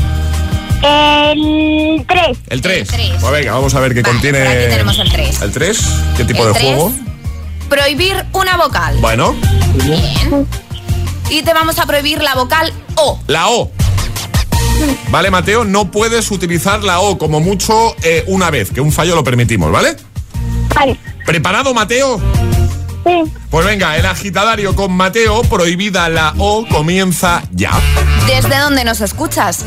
El 0.83 2.05
3. 2.07 2.37
El 2.49 2.61
3. 2.61 2.87
tres. 2.87 3.11
Pues 3.19 3.31
venga, 3.33 3.51
vamos 3.53 3.73
a 3.75 3.79
ver 3.79 3.93
qué 3.93 4.01
Vale, 4.01 4.13
contiene. 4.13 4.39
por 4.39 4.47
aquí 4.47 4.65
tenemos 4.69 4.99
el 4.99 5.11
tres. 5.11 5.41
¿El 5.41 5.51
3? 5.51 5.79
¿Qué 6.17 6.23
tipo 6.23 6.47
El 6.47 6.53
de 6.53 6.59
tres. 6.59 6.65
juego? 6.75 6.93
Prohibir 7.69 8.13
una 8.33 8.57
vocal. 8.57 8.95
Bueno, 9.01 9.35
Bien. 9.83 10.47
Y 11.29 11.41
te 11.43 11.53
vamos 11.53 11.77
a 11.79 11.85
prohibir 11.85 12.21
la 12.21 12.35
vocal 12.35 12.71
O. 12.95 13.19
la 13.27 13.49
O. 13.49 13.71
Vale, 15.09 15.31
Mateo, 15.31 15.63
no 15.63 15.91
puedes 15.91 16.29
utilizar 16.31 16.83
la 16.83 16.99
O 16.99 17.17
como 17.17 17.39
mucho 17.39 17.95
eh, 18.03 18.23
una 18.27 18.49
vez, 18.51 18.71
que 18.71 18.81
un 18.81 18.91
fallo 18.91 19.15
lo 19.15 19.23
permitimos, 19.23 19.71
¿vale? 19.71 19.95
Vale. 20.75 20.97
¿Preparado, 21.25 21.73
Mateo? 21.73 22.19
Sí. 23.05 23.31
Pues 23.49 23.65
venga, 23.65 23.97
el 23.97 24.05
agitadario 24.05 24.75
con 24.75 24.91
Mateo, 24.93 25.41
prohibida 25.43 26.09
la 26.09 26.33
O, 26.37 26.65
comienza 26.67 27.43
ya. 27.51 27.71
¿Desde 28.27 28.57
dónde 28.59 28.83
nos 28.83 29.01
escuchas? 29.01 29.65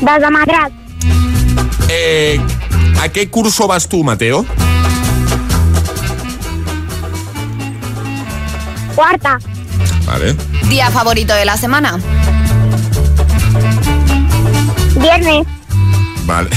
Desde 0.00 0.30
Madrid. 0.30 0.54
Eh, 1.88 2.40
¿A 3.00 3.08
qué 3.08 3.30
curso 3.30 3.66
vas 3.66 3.88
tú, 3.88 4.02
Mateo? 4.04 4.44
Cuarta. 8.96 9.38
Vale. 10.06 10.34
Día 10.70 10.90
favorito 10.90 11.34
de 11.34 11.44
la 11.44 11.58
semana. 11.58 12.00
Viernes. 14.96 15.46
Vale. 16.24 16.48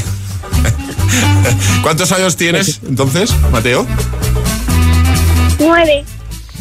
¿Cuántos 1.84 2.14
años 2.14 2.38
tienes 2.38 2.80
entonces, 2.88 3.36
Mateo? 3.52 3.86
Nueve. 5.60 6.06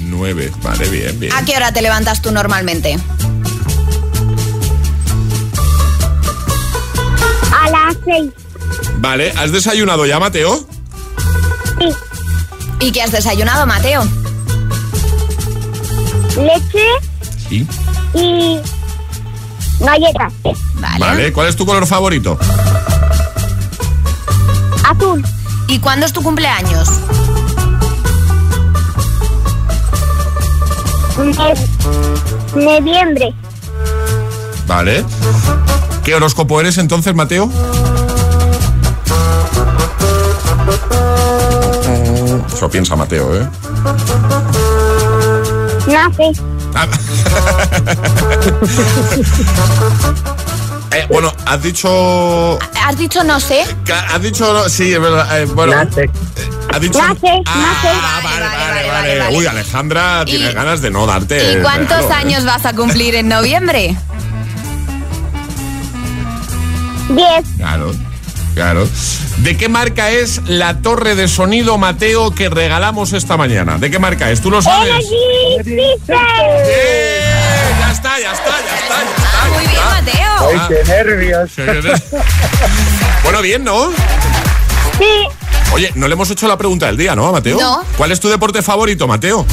Nueve. 0.01 0.53
Vale, 0.65 0.89
bien, 0.89 1.21
bien. 1.21 1.33
¿A 1.33 1.45
qué 1.45 1.57
hora 1.57 1.71
te 1.71 1.81
levantas 1.81 2.21
tú 2.23 2.33
normalmente? 2.33 2.99
A 7.53 7.71
las 7.71 7.97
seis. 8.05 8.33
Vale, 8.97 9.33
¿has 9.37 9.53
desayunado 9.53 10.07
ya, 10.07 10.19
Mateo? 10.19 10.67
Sí. 11.79 11.89
¿Y 12.81 12.91
qué 12.91 13.03
has 13.03 13.13
desayunado, 13.13 13.65
Mateo? 13.65 14.03
Leche 16.39 16.87
Sí. 17.49 17.67
y 18.15 18.61
galletas. 19.81 20.33
Vale. 20.75 20.99
Vale, 20.99 21.33
¿cuál 21.33 21.49
es 21.49 21.57
tu 21.57 21.67
color 21.67 21.87
favorito? 21.87 22.39
Azul. 24.85 25.25
¿Y 25.67 25.79
cuándo 25.81 26.07
es 26.07 26.13
tu 26.13 26.23
cumpleaños? 26.23 26.89
Ne- 31.19 32.65
noviembre. 32.65 33.35
Vale. 34.67 35.05
¿Qué 36.05 36.15
horóscopo 36.15 36.61
eres 36.61 36.79
entonces, 36.79 37.15
Mateo? 37.15 37.51
Eso 42.53 42.71
piensa 42.71 42.97
Mateo, 42.97 43.35
¿eh? 43.37 43.49
Nace. 45.99 46.33
Eh, 50.91 51.07
bueno, 51.11 51.31
has 51.45 51.63
dicho... 51.63 52.59
Has 52.83 52.97
dicho 52.97 53.23
no 53.23 53.39
sé. 53.39 53.63
Has 54.11 54.23
dicho... 54.23 54.69
Sí, 54.71 54.91
es 54.95 54.99
verdad. 55.01 55.39
eh, 55.43 55.45
bueno, 55.45 55.75
Nace. 55.85 56.09
has 56.73 56.81
dicho... 56.81 56.99
Nace. 56.99 57.43
Ah, 57.45 58.21
vale, 58.25 58.47
vale, 58.47 59.19
vale, 59.21 59.37
Uy, 59.37 59.47
Alejandra 59.47 60.25
tiene 60.25 60.51
Y- 60.51 60.55
ganas 60.55 60.81
de 60.81 60.91
no 60.91 61.05
darte... 61.07 61.53
¿Y 61.53 61.57
cuántos 61.63 61.99
regalo, 61.99 62.15
¿eh? 62.15 62.17
años 62.25 62.45
vas 62.47 62.65
a 62.65 62.73
cumplir 62.73 63.15
en 63.17 63.29
noviembre? 63.29 63.95
10. 67.11 67.27
Claro, 67.59 67.93
claro. 68.55 68.89
¿De 69.39 69.57
qué 69.57 69.69
marca 69.69 70.11
es 70.11 70.41
la 70.47 70.79
torre 70.79 71.15
de 71.15 71.29
sonido, 71.29 71.79
Mateo, 71.79 72.35
que 72.35 72.49
regalamos 72.49 73.13
esta 73.13 73.37
mañana? 73.37 73.79
¿De 73.79 73.91
qué 73.91 73.99
marca 73.99 74.31
es? 74.31 74.41
¿Tú 74.41 74.51
lo 74.51 74.61
sabes? 74.63 74.91
Energy 74.91 75.71
System. 75.71 76.17
¡Eh! 76.65 77.21
Ya 77.81 77.93
está, 77.93 78.19
ya 78.21 78.33
está, 78.33 78.51
ya 78.51 78.77
está, 78.77 79.05
ya 79.05 79.17
está. 79.17 79.49
Muy 79.55 79.67
bien, 79.67 79.85
Mateo. 79.85 80.49
Ay, 80.51 80.61
qué 80.69 80.85
nervios. 80.91 81.51
Bueno, 83.23 83.43
bien, 83.43 83.63
¿no? 83.63 83.91
Sí. 84.99 85.05
Oye, 85.73 85.93
no 85.97 86.09
le 86.09 86.15
hemos 86.15 86.31
hecho 86.31 86.49
la 86.49 86.57
pregunta 86.57 86.87
del 86.87 86.97
día, 86.97 87.15
¿no, 87.15 87.27
a 87.27 87.33
Mateo? 87.33 87.61
No. 87.61 87.85
¿Cuál 87.97 88.11
es 88.13 88.21
tu 88.21 88.29
deporte 88.29 88.63
favorito, 88.63 89.07
Mateo? 89.07 89.45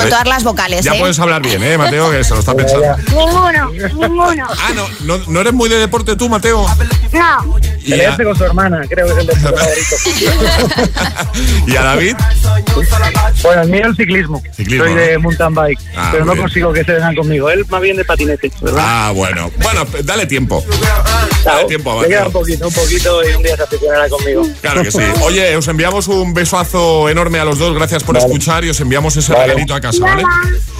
Con 0.00 0.08
todas 0.10 0.26
las 0.26 0.44
vocales, 0.44 0.84
Ya 0.84 0.92
¿eh? 0.94 0.98
puedes 0.98 1.18
hablar 1.18 1.42
bien, 1.42 1.62
¿eh, 1.62 1.76
Mateo? 1.78 2.10
Que 2.10 2.22
se 2.24 2.34
lo 2.34 2.40
está 2.40 2.54
pensando. 2.56 2.96
Ninguno, 3.08 3.70
ninguno. 3.70 4.46
Ah, 4.50 4.70
no, 4.74 4.86
no, 5.00 5.22
no 5.26 5.40
eres 5.40 5.52
muy 5.52 5.68
de 5.68 5.76
deporte 5.78 6.16
tú, 6.16 6.28
Mateo. 6.28 6.66
No. 7.12 7.56
Y 7.84 8.00
a, 8.00 8.16
con 8.16 8.36
su 8.36 8.44
hermana, 8.44 8.82
creo 8.88 9.06
que 9.06 9.12
es 9.12 9.18
el 9.18 9.26
deporte 9.28 9.58
favorito. 9.60 9.96
y 11.66 11.76
a 11.76 11.82
David. 11.82 12.16
Bueno, 13.42 13.62
el 13.62 13.68
mío 13.68 13.86
el 13.86 13.96
ciclismo. 13.96 14.42
Ciclismo, 14.54 14.84
Soy 14.84 14.94
¿no? 14.94 15.00
de 15.00 15.18
mountain 15.18 15.54
bike, 15.54 15.78
Ah, 15.96 16.08
pero 16.12 16.24
no 16.24 16.32
bien. 16.32 16.44
consigo 16.44 16.72
que 16.72 16.84
se 16.84 16.92
vengan 16.92 17.14
conmigo. 17.14 17.48
Él 17.50 17.64
más 17.68 17.80
bien 17.80 17.96
de 17.96 18.04
patinete, 18.04 18.50
¿verdad? 18.60 18.82
Ah, 18.84 19.12
bueno. 19.14 19.50
Bueno, 19.62 19.84
dale 20.04 20.26
tiempo. 20.26 20.64
Dale 21.44 21.64
tiempo, 21.66 22.02
Le 22.02 22.08
queda 22.08 22.24
Mateo. 22.24 22.26
un 22.26 22.32
poquito, 22.44 22.68
un 22.68 22.74
poquito 22.74 23.28
y 23.28 23.34
un 23.34 23.42
día 23.42 23.56
se 23.56 23.62
aficionará 23.62 24.08
conmigo. 24.08 24.42
Claro 24.60 24.82
que 24.82 24.90
sí. 24.90 24.98
Oye, 25.22 25.56
os 25.56 25.68
enviamos 25.68 26.08
un 26.08 26.34
besazo 26.34 27.08
enorme 27.08 27.38
a 27.38 27.44
los 27.44 27.58
dos. 27.58 27.74
Gracias 27.74 28.02
por 28.02 28.14
Vale. 28.16 28.26
escuchar 28.26 28.64
y 28.64 28.70
os 28.70 28.80
enviamos 28.80 29.16
ese 29.16 29.32
Vale. 29.32 29.46
regalito 29.46 29.74
a 29.74 29.80
casa, 29.86 30.02
¿vale? 30.02 30.24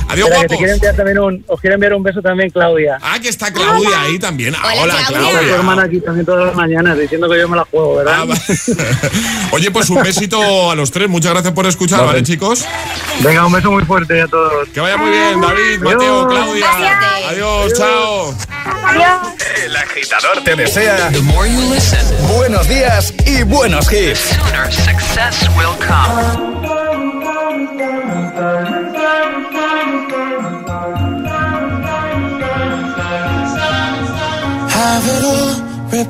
Adiós, 0.09 0.29
Espera, 0.29 0.49
que 0.49 0.57
te 0.57 0.71
enviar 0.73 0.95
también 0.95 1.19
un, 1.19 1.45
os 1.49 1.61
quiero 1.61 1.75
enviar 1.75 1.93
un 1.95 2.03
beso 2.03 2.23
también, 2.23 2.49
Claudia. 2.51 2.99
Ah, 3.03 3.19
que 3.21 3.29
está 3.29 3.53
Claudia 3.53 4.03
ahí 4.03 4.19
también. 4.21 4.55
Ah, 4.55 4.61
Hola, 4.65 4.83
Hola, 4.83 4.95
Claudia. 5.09 5.29
Está 5.31 5.41
tu 5.41 5.55
hermana 5.55 5.83
Claudia. 5.83 5.85
aquí 5.85 6.01
también 6.01 6.27
todas 6.27 6.47
las 6.47 6.55
mañanas 6.55 6.99
diciendo 6.99 7.29
que 7.29 7.39
yo 7.41 7.49
me 7.49 7.57
la 7.57 7.65
juego, 7.65 7.97
¿verdad? 7.97 8.25
Ah, 8.31 9.49
Oye, 9.53 9.71
pues 9.73 9.91
un 9.91 10.03
besito 10.03 10.71
a 10.71 10.75
los 10.77 10.91
tres. 10.93 11.09
Muchas 11.09 11.33
gracias 11.33 11.53
por 11.55 11.67
escuchar, 11.67 11.99
Vale. 12.01 12.13
¿vale, 12.13 12.23
chicos? 12.23 12.65
Venga, 13.21 13.47
un 13.47 13.53
beso 13.53 13.71
muy 13.73 13.85
fuerte 13.85 14.23
a 14.23 14.29
todos. 14.29 14.69
Que 14.69 14.81
vaya 14.81 14.97
muy 14.97 15.11
bien, 15.11 15.41
David, 15.41 15.81
Mateo, 15.81 16.21
Adiós. 16.23 16.27
Claudia. 16.33 16.71
Adiós. 16.71 17.27
Adiós, 17.31 17.73
chao. 17.75 18.35
Adiós. 18.85 19.19
El 19.65 19.77
agitador 19.77 20.45
te 20.45 20.55
desea 20.55 21.11
buenos 22.37 22.69
días 22.69 23.13
y 23.27 23.43
buenos 23.43 23.93
hits. 23.93 24.21
Sooner 24.21 24.73
success 24.73 25.49
will 25.57 25.75
come. 25.85 26.86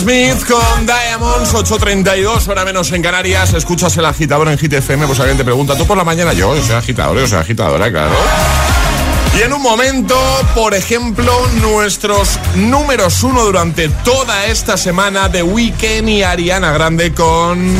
Smith 0.00 0.44
con 0.46 0.86
Diamonds, 0.86 1.52
8.32, 1.52 2.48
hora 2.48 2.64
menos 2.64 2.92
en 2.92 3.02
Canarias. 3.02 3.52
Escuchas 3.54 3.96
el 3.96 4.04
agitador 4.04 4.48
en 4.48 4.58
Hit 4.58 4.72
FM. 4.72 5.06
Pues 5.06 5.18
alguien 5.20 5.36
te 5.36 5.44
pregunta, 5.44 5.76
¿tú 5.76 5.86
por 5.86 5.96
la 5.96 6.04
mañana? 6.04 6.32
Yo, 6.32 6.54
yo 6.54 6.62
soy 6.62 6.76
agitador, 6.76 7.18
yo 7.18 7.26
soy 7.26 7.38
agitadora, 7.38 7.90
claro. 7.90 8.12
Y 9.36 9.42
en 9.42 9.52
un 9.52 9.62
momento, 9.62 10.16
por 10.54 10.74
ejemplo, 10.74 11.32
nuestros 11.60 12.38
números 12.56 13.22
uno 13.22 13.44
durante 13.44 13.88
toda 13.88 14.46
esta 14.46 14.76
semana 14.76 15.28
de 15.28 15.42
Weekend 15.42 16.08
y 16.08 16.22
Ariana 16.22 16.72
Grande 16.72 17.12
con 17.12 17.76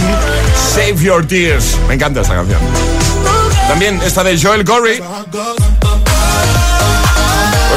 Save 0.74 0.96
Your 0.96 1.26
Tears. 1.26 1.76
Me 1.88 1.94
encanta 1.94 2.20
esta 2.22 2.34
canción. 2.34 2.60
También 3.68 4.00
esta 4.04 4.24
de 4.24 4.40
Joel 4.40 4.64
Corey. 4.64 5.00
Pues 5.00 5.50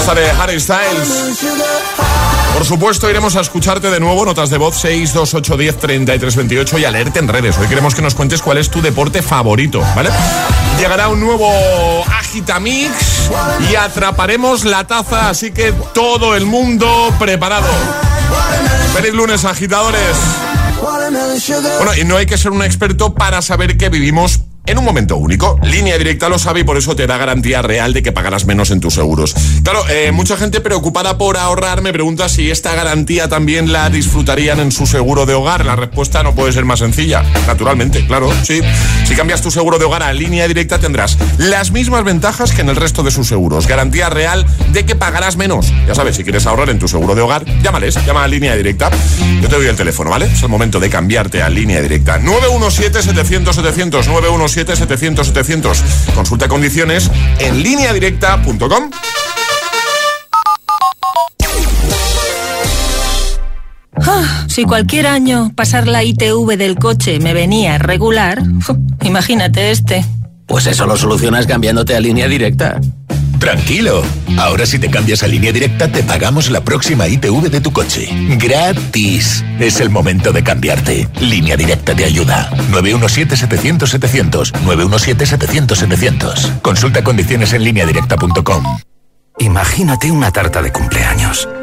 Propuesta 0.04 0.16
de 0.16 0.30
Harry 0.32 0.60
Styles. 0.60 2.31
Por 2.54 2.66
supuesto, 2.66 3.10
iremos 3.10 3.36
a 3.36 3.42
escucharte 3.42 3.90
de 3.90 4.00
nuevo. 4.00 4.26
Notas 4.26 4.50
de 4.50 4.58
voz 4.58 4.76
62810 4.76 5.78
3328 5.78 6.80
y 6.80 6.86
alerte 6.86 7.20
en 7.20 7.28
redes. 7.28 7.58
Hoy 7.58 7.68
queremos 7.68 7.96
que 7.96 8.02
nos 8.02 8.16
cuentes 8.16 8.42
cuál 8.42 8.58
es 8.58 8.70
tu 8.70 8.82
deporte 8.82 9.22
favorito, 9.22 9.82
¿vale? 9.96 10.10
Llegará 10.78 11.10
un 11.10 11.20
nuevo 11.20 11.50
Agitamix 12.06 13.30
y 13.72 13.76
atraparemos 13.76 14.64
la 14.64 14.86
taza, 14.86 15.30
así 15.30 15.52
que 15.52 15.74
todo 15.94 16.36
el 16.36 16.46
mundo 16.46 17.14
preparado. 17.20 17.68
Feliz 18.94 19.14
lunes, 19.14 19.46
agitadores. 19.46 20.18
Bueno, 21.78 21.96
y 21.96 22.04
no 22.06 22.18
hay 22.18 22.26
que 22.26 22.38
ser 22.38 22.52
un 22.52 22.64
experto 22.64 23.14
para 23.14 23.42
saber 23.42 23.78
que 23.78 23.90
vivimos 23.90 24.40
en 24.72 24.78
un 24.78 24.86
momento 24.86 25.18
único. 25.18 25.60
Línea 25.64 25.98
directa 25.98 26.30
lo 26.30 26.40
sabe 26.40 26.62
y 26.62 26.64
por 26.64 26.78
eso 26.78 26.96
te 26.96 27.06
da 27.06 27.18
garantía 27.18 27.62
real 27.62 27.92
de 27.94 28.02
que 28.02 28.14
pagarás 28.14 28.46
menos 28.46 28.72
en 28.72 28.80
tus 28.80 28.94
seguros. 28.94 29.36
Claro, 29.64 29.84
eh, 29.90 30.12
mucha 30.14 30.38
gente 30.38 30.62
preocupada 30.62 31.18
por 31.18 31.36
ahorrar 31.38 31.82
me 31.82 31.92
pregunta 31.92 32.30
si 32.30 32.50
esta 32.50 32.74
garantía 32.74 33.28
también 33.28 33.74
la 33.74 33.90
disfrutarían 33.90 34.62
en 34.62 34.72
su 34.72 34.88
seguro 34.88 35.26
de 35.26 35.34
hogar. 35.34 35.66
La 35.66 35.76
respuesta 35.76 36.24
no 36.24 36.34
puede 36.34 36.54
ser 36.54 36.64
más 36.64 36.80
sencilla. 36.80 37.24
Naturalmente, 37.48 38.08
claro, 38.08 38.32
sí. 38.44 38.62
Si 39.04 39.14
cambias 39.14 39.42
tu 39.42 39.52
seguro 39.52 39.78
de 39.78 39.86
hogar 39.86 40.04
a 40.04 40.14
línea 40.14 40.48
directa 40.48 40.80
tendrás 40.80 41.18
las 41.38 41.72
mismas 41.72 42.06
ventajas 42.06 42.54
que 42.54 42.62
en 42.62 42.70
el 42.70 42.78
resto 42.78 43.04
de 43.04 43.12
sus 43.12 43.28
seguros. 43.28 43.68
Garantía 43.68 44.10
real 44.10 44.46
de 44.72 44.86
que 44.86 44.96
pagarás 44.96 45.36
menos. 45.36 45.74
Ya 45.86 45.96
sabes, 45.96 46.16
si 46.16 46.24
quieres 46.24 46.46
ahorrar 46.46 46.70
en 46.70 46.80
tu 46.80 46.88
seguro 46.88 47.14
de 47.14 47.22
hogar, 47.22 47.44
llámales, 47.62 47.96
llama 48.06 48.24
a 48.24 48.28
línea 48.28 48.56
directa. 48.56 48.90
Yo 49.42 49.50
te 49.50 49.56
doy 49.56 49.68
el 49.68 49.76
teléfono, 49.76 50.12
¿vale? 50.12 50.28
Es 50.28 50.42
el 50.44 50.50
momento 50.50 50.80
de 50.80 50.90
cambiarte 50.90 51.42
a 51.42 51.50
línea 51.50 51.82
directa. 51.82 52.22
917-700-700, 52.22 54.08
917-700-700. 54.66 56.14
Consulta 56.14 56.48
condiciones 56.48 57.10
en 57.40 57.64
lineadirecta.com. 57.64 58.92
Ah, 64.04 64.46
si 64.48 64.64
cualquier 64.64 65.08
año 65.08 65.52
pasar 65.56 65.88
la 65.88 66.04
ITV 66.04 66.58
del 66.58 66.78
coche 66.78 67.20
me 67.20 67.34
venía 67.34 67.78
regular, 67.78 68.42
imagínate 69.04 69.72
este. 69.72 70.06
Pues 70.48 70.68
eso 70.68 70.86
lo 70.86 70.98
solucionas 70.98 71.46
cambiándote 71.46 71.96
a 71.96 72.00
línea 72.00 72.28
directa. 72.28 72.80
Tranquilo. 73.42 74.04
Ahora 74.38 74.68
si 74.68 74.78
te 74.78 74.92
cambias 74.92 75.24
a 75.24 75.28
línea 75.28 75.52
directa 75.52 75.92
te 75.92 76.04
pagamos 76.04 76.52
la 76.52 76.62
próxima 76.62 77.08
ITV 77.08 77.50
de 77.50 77.60
tu 77.60 77.74
coche. 77.74 78.08
Gratis. 78.38 79.44
Es 79.60 79.80
el 79.80 79.90
momento 79.90 80.32
de 80.32 80.44
cambiarte. 80.44 81.10
Línea 81.20 81.58
directa 81.58 81.96
te 81.96 82.06
ayuda. 82.06 82.52
917-700-700. 82.72 84.52
917-700-700. 84.64 86.62
Consulta 86.62 87.04
condiciones 87.04 87.54
en 87.54 87.64
lineadirecta.com. 87.64 88.64
Imagínate 89.40 90.12
una 90.12 90.32
tarta 90.32 90.62
de 90.62 90.72
cumpleaños. 90.72 91.50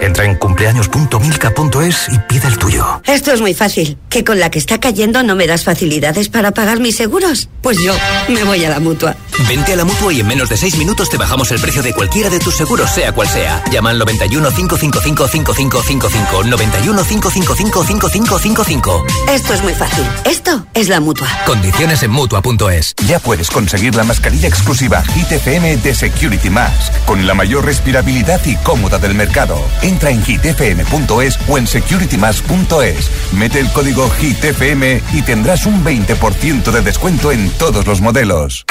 Entra 0.00 0.24
en 0.24 0.36
cumpleaños.milka.es 0.36 2.08
y 2.12 2.18
pide 2.28 2.48
el 2.48 2.58
tuyo. 2.58 3.00
Esto 3.04 3.32
es 3.32 3.40
muy 3.40 3.54
fácil. 3.54 3.98
¿Que 4.08 4.24
con 4.24 4.38
la 4.40 4.50
que 4.50 4.58
está 4.58 4.78
cayendo 4.78 5.22
no 5.22 5.34
me 5.34 5.46
das 5.46 5.64
facilidades 5.64 6.28
para 6.28 6.52
pagar 6.52 6.80
mis 6.80 6.96
seguros? 6.96 7.48
Pues 7.62 7.78
yo 7.78 7.94
me 8.28 8.44
voy 8.44 8.64
a 8.64 8.70
la 8.70 8.80
mutua. 8.80 9.16
Vente 9.48 9.72
a 9.72 9.76
la 9.76 9.84
mutua 9.84 10.12
y 10.12 10.20
en 10.20 10.26
menos 10.26 10.48
de 10.48 10.56
6 10.56 10.76
minutos 10.78 11.10
te 11.10 11.16
bajamos 11.18 11.50
el 11.52 11.60
precio 11.60 11.82
de 11.82 11.92
cualquiera 11.92 12.30
de 12.30 12.38
tus 12.38 12.54
seguros, 12.54 12.90
sea 12.90 13.12
cual 13.12 13.28
sea. 13.28 13.62
Llama 13.70 13.90
al 13.90 13.98
91 13.98 14.48
555 14.50 15.28
5555. 15.28 16.44
91 16.44 17.04
555 17.04 17.84
5555. 17.84 19.06
Esto 19.30 19.54
es 19.54 19.62
muy 19.62 19.74
fácil. 19.74 20.04
Esto 20.24 20.66
es 20.74 20.88
la 20.88 21.00
mutua. 21.00 21.28
Condiciones 21.46 22.02
en 22.02 22.10
mutua.es. 22.10 22.94
Ya 23.06 23.18
puedes 23.18 23.50
conseguir 23.50 23.94
la 23.94 24.04
mascarilla 24.04 24.48
exclusiva 24.48 25.02
Hit 25.02 25.32
FM 25.32 25.76
de 25.78 25.94
Security 25.94 26.50
Mask, 26.50 26.92
con 27.04 27.26
la 27.26 27.34
mayor 27.34 27.64
respirabilidad 27.64 28.40
y 28.46 28.56
cómoda 28.56 28.98
del 28.98 29.14
mercado. 29.14 29.62
Entra 29.86 30.10
en 30.10 30.20
hitfm.es 30.20 31.38
o 31.48 31.58
en 31.58 31.66
securitymask.es. 31.68 33.10
Mete 33.32 33.60
el 33.60 33.72
código 33.72 34.10
HITFM 34.10 35.00
y 35.12 35.22
tendrás 35.22 35.64
un 35.64 35.84
20% 35.84 36.72
de 36.72 36.80
descuento 36.80 37.30
en 37.30 37.50
todos 37.50 37.86
los 37.86 38.00
modelos. 38.00 38.64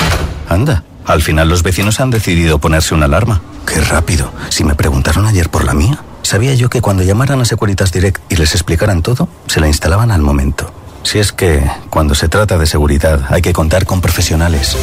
Anda, 0.49 0.83
al 1.05 1.21
final 1.21 1.47
los 1.47 1.63
vecinos 1.63 2.01
han 2.01 2.11
decidido 2.11 2.59
ponerse 2.59 2.93
una 2.93 3.05
alarma. 3.05 3.41
Qué 3.65 3.79
rápido. 3.79 4.33
Si 4.49 4.65
me 4.65 4.75
preguntaron 4.75 5.25
ayer 5.25 5.49
por 5.49 5.63
la 5.63 5.73
mía, 5.73 6.03
sabía 6.21 6.53
yo 6.53 6.69
que 6.69 6.81
cuando 6.81 7.03
llamaran 7.03 7.39
a 7.39 7.45
Securitas 7.45 7.93
Direct 7.93 8.21
y 8.29 8.35
les 8.35 8.53
explicaran 8.53 9.01
todo, 9.01 9.29
se 9.47 9.61
la 9.61 9.67
instalaban 9.67 10.11
al 10.11 10.21
momento. 10.21 10.69
Si 11.05 11.19
es 11.19 11.31
que, 11.31 11.63
cuando 11.91 12.15
se 12.15 12.27
trata 12.27 12.57
de 12.57 12.65
seguridad, 12.65 13.19
hay 13.29 13.43
que 13.43 13.53
contar 13.53 13.85
con 13.85 14.01
profesionales. 14.01 14.75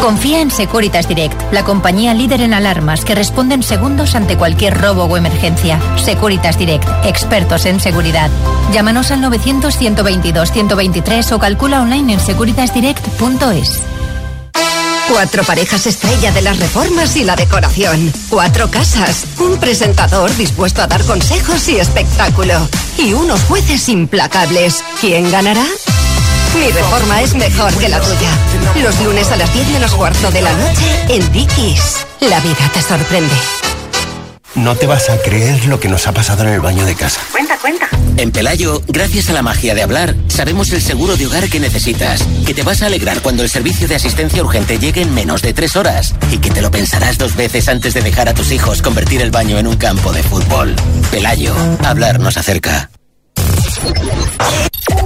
Confía 0.00 0.40
en 0.40 0.50
Securitas 0.50 1.06
Direct, 1.06 1.38
la 1.52 1.64
compañía 1.64 2.14
líder 2.14 2.40
en 2.40 2.54
alarmas 2.54 3.04
que 3.04 3.14
responde 3.14 3.56
en 3.56 3.62
segundos 3.62 4.14
ante 4.14 4.38
cualquier 4.38 4.80
robo 4.80 5.04
o 5.04 5.18
emergencia. 5.18 5.78
Securitas 6.02 6.58
Direct, 6.58 6.88
expertos 7.04 7.66
en 7.66 7.78
seguridad. 7.78 8.30
Llámanos 8.72 9.10
al 9.10 9.20
900-122-123 9.20 11.30
o 11.32 11.38
calcula 11.38 11.82
online 11.82 12.14
en 12.14 12.20
securitasdirect.es. 12.20 13.99
Cuatro 15.10 15.42
parejas 15.42 15.88
estrella 15.88 16.30
de 16.30 16.40
las 16.40 16.60
reformas 16.60 17.16
y 17.16 17.24
la 17.24 17.34
decoración. 17.34 18.12
Cuatro 18.28 18.70
casas. 18.70 19.26
Un 19.40 19.58
presentador 19.58 20.34
dispuesto 20.36 20.82
a 20.82 20.86
dar 20.86 21.04
consejos 21.04 21.68
y 21.68 21.78
espectáculo. 21.78 22.54
Y 22.96 23.12
unos 23.12 23.42
jueces 23.42 23.88
implacables. 23.88 24.84
¿Quién 25.00 25.28
ganará? 25.32 25.64
Mi 26.54 26.70
reforma 26.70 27.22
es 27.22 27.34
mejor 27.34 27.76
que 27.76 27.88
la 27.88 28.00
tuya. 28.00 28.30
Los 28.80 29.00
lunes 29.00 29.30
a 29.32 29.36
las 29.36 29.52
10 29.52 29.68
menos 29.70 29.94
cuarto 29.94 30.30
de 30.30 30.42
la 30.42 30.52
noche 30.52 31.04
en 31.08 31.32
Dickies. 31.32 32.06
La 32.20 32.38
vida 32.38 32.70
te 32.72 32.80
sorprende. 32.80 33.34
No 34.54 34.74
te 34.74 34.86
vas 34.86 35.08
a 35.10 35.18
creer 35.18 35.66
lo 35.66 35.78
que 35.78 35.88
nos 35.88 36.06
ha 36.06 36.12
pasado 36.12 36.42
en 36.42 36.50
el 36.50 36.60
baño 36.60 36.84
de 36.84 36.94
casa. 36.94 37.20
Cuenta, 37.30 37.56
cuenta. 37.58 37.88
En 38.16 38.32
Pelayo, 38.32 38.82
gracias 38.86 39.30
a 39.30 39.32
la 39.32 39.42
magia 39.42 39.74
de 39.74 39.82
hablar, 39.82 40.14
sabemos 40.28 40.70
el 40.72 40.82
seguro 40.82 41.16
de 41.16 41.26
hogar 41.26 41.48
que 41.48 41.60
necesitas, 41.60 42.22
que 42.44 42.52
te 42.52 42.62
vas 42.62 42.82
a 42.82 42.86
alegrar 42.86 43.22
cuando 43.22 43.42
el 43.42 43.48
servicio 43.48 43.88
de 43.88 43.94
asistencia 43.94 44.42
urgente 44.42 44.78
llegue 44.78 45.02
en 45.02 45.14
menos 45.14 45.40
de 45.42 45.54
tres 45.54 45.76
horas 45.76 46.14
y 46.30 46.38
que 46.38 46.50
te 46.50 46.62
lo 46.62 46.70
pensarás 46.70 47.16
dos 47.16 47.36
veces 47.36 47.68
antes 47.68 47.94
de 47.94 48.02
dejar 48.02 48.28
a 48.28 48.34
tus 48.34 48.50
hijos 48.52 48.82
convertir 48.82 49.22
el 49.22 49.30
baño 49.30 49.58
en 49.58 49.66
un 49.66 49.76
campo 49.76 50.12
de 50.12 50.22
fútbol. 50.22 50.74
Pelayo, 51.10 51.54
hablar 51.84 52.20
nos 52.20 52.36
acerca. 52.36 52.90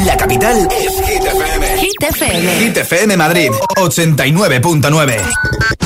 La 0.06 0.16
capital 0.16 0.68
es 0.70 0.92
Hit 1.06 1.22
FM. 1.22 1.78
Hit 1.78 2.02
FM. 2.02 2.58
Hit 2.60 2.76
FM 2.78 3.16
Madrid 3.16 3.50
89.9. 3.76 5.16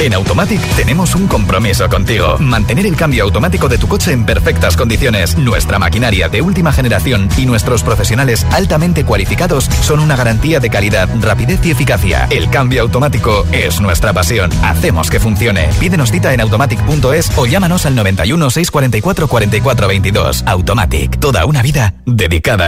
En 0.00 0.14
Automatic 0.14 0.60
tenemos 0.76 1.14
un 1.16 1.26
compromiso 1.26 1.88
contigo. 1.88 2.36
Mantener 2.38 2.86
el 2.86 2.94
cambio 2.94 3.24
automático 3.24 3.68
de 3.68 3.78
tu 3.78 3.88
coche 3.88 4.12
en 4.12 4.24
perfectas 4.24 4.76
condiciones. 4.76 5.36
Nuestra 5.36 5.80
maquinaria 5.80 6.28
de 6.28 6.40
última 6.40 6.72
generación 6.72 7.28
y 7.36 7.46
nuestros 7.46 7.82
profesionales 7.82 8.46
altamente 8.52 9.04
cualificados 9.04 9.64
son 9.82 9.98
una 9.98 10.14
garantía 10.14 10.60
de 10.60 10.70
calidad, 10.70 11.08
rapidez 11.20 11.64
y 11.64 11.72
eficacia. 11.72 12.28
El 12.30 12.48
cambio 12.50 12.82
automático 12.82 13.44
es 13.50 13.80
nuestra 13.80 14.12
pasión. 14.12 14.50
Hacemos 14.62 15.10
que 15.10 15.18
funcione. 15.18 15.68
Pídenos 15.80 16.12
cita 16.12 16.32
en 16.32 16.40
automatic.es 16.40 17.32
o 17.36 17.46
llámanos 17.46 17.86
al 17.86 17.96
91 17.96 18.50
644 18.50 19.28
44 19.28 19.88
22. 19.88 20.44
Automatic. 20.46 21.18
Toda 21.18 21.44
una 21.44 21.62
vida 21.62 21.94
dedicada 22.06 22.67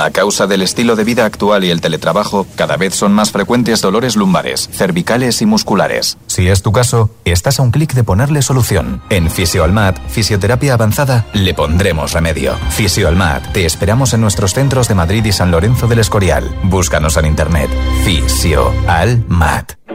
A 0.00 0.12
causa 0.12 0.46
del 0.46 0.62
estilo 0.62 0.96
de 0.96 1.04
vida 1.04 1.26
actual 1.26 1.62
y 1.62 1.70
el 1.70 1.82
teletrabajo, 1.82 2.46
cada 2.56 2.78
vez 2.78 2.94
son 2.94 3.12
más 3.12 3.32
frecuentes 3.32 3.82
dolores 3.82 4.16
lumbares, 4.16 4.70
cervicales 4.72 5.42
y 5.42 5.46
musculares. 5.46 6.16
Si 6.26 6.48
es 6.48 6.62
tu 6.62 6.72
caso, 6.72 7.10
estás 7.26 7.60
a 7.60 7.62
un 7.62 7.70
clic 7.70 7.92
de 7.92 8.02
ponerle 8.02 8.40
solución. 8.40 9.02
En 9.10 9.30
Fisioalmat, 9.30 9.98
Fisioterapia 10.08 10.72
Avanzada, 10.72 11.26
le 11.34 11.52
pondremos 11.52 12.14
remedio. 12.14 12.56
Fisioalmat, 12.70 13.52
te 13.52 13.66
esperamos 13.66 14.14
en 14.14 14.22
nuestros 14.22 14.54
centros 14.54 14.88
de 14.88 14.94
Madrid 14.94 15.22
y 15.26 15.32
San 15.32 15.50
Lorenzo 15.50 15.86
del 15.86 15.98
Escorial. 15.98 16.48
Búscanos 16.62 17.18
en 17.18 17.26
internet. 17.26 17.68
Fisioalmat. 18.02 19.79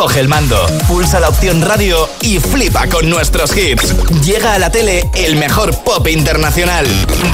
Coge 0.00 0.20
el 0.20 0.28
mando, 0.28 0.66
pulsa 0.88 1.20
la 1.20 1.28
opción 1.28 1.60
radio 1.60 2.08
y 2.22 2.40
flipa 2.40 2.86
con 2.86 3.10
nuestros 3.10 3.54
hits. 3.54 3.94
Llega 4.22 4.54
a 4.54 4.58
la 4.58 4.72
tele 4.72 5.04
el 5.14 5.36
mejor 5.36 5.76
pop 5.84 6.08
internacional. 6.08 6.86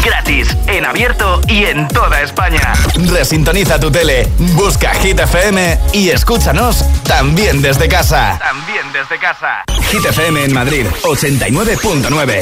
Gratis, 0.04 0.48
en 0.66 0.84
abierto 0.84 1.40
y 1.46 1.62
en 1.62 1.86
toda 1.86 2.22
España. 2.22 2.72
Resintoniza 2.96 3.78
tu 3.78 3.92
tele, 3.92 4.26
busca 4.56 4.92
Hit 4.94 5.20
FM 5.20 5.78
y 5.92 6.08
escúchanos 6.08 6.84
también 7.04 7.62
desde 7.62 7.86
casa. 7.86 8.36
También 8.40 8.92
desde 8.92 9.16
casa. 9.20 9.62
Hit 9.92 10.04
FM 10.04 10.46
en 10.46 10.52
Madrid, 10.52 10.86
89.9. 11.04 12.40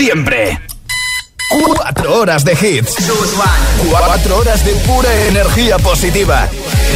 Siempre. 0.08 0.58
Cuatro 1.50 2.20
horas 2.20 2.42
de 2.42 2.52
hits. 2.54 2.96
Cuatro 3.90 4.38
horas 4.38 4.64
de 4.64 4.72
pura 4.86 5.14
energía 5.26 5.76
positiva. 5.76 6.48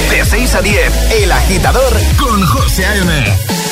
De 0.08 0.24
6 0.24 0.54
a 0.54 0.62
10, 0.62 1.12
El 1.20 1.30
Agitador 1.30 1.92
con 2.18 2.42
José 2.46 2.86
A.M. 2.86 3.71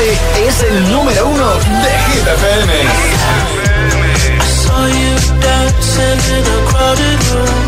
Este 0.00 0.48
es 0.48 0.62
el 0.62 0.92
número 0.92 1.26
uno 1.26 1.52
de 1.56 1.90
Hit 2.06 2.26
FM. 2.26 2.72
saw 4.40 4.86
you 4.86 5.12
dancing 5.44 6.20
in 6.36 6.44
a 6.56 6.58
crowded 6.70 7.20
room. 7.28 7.60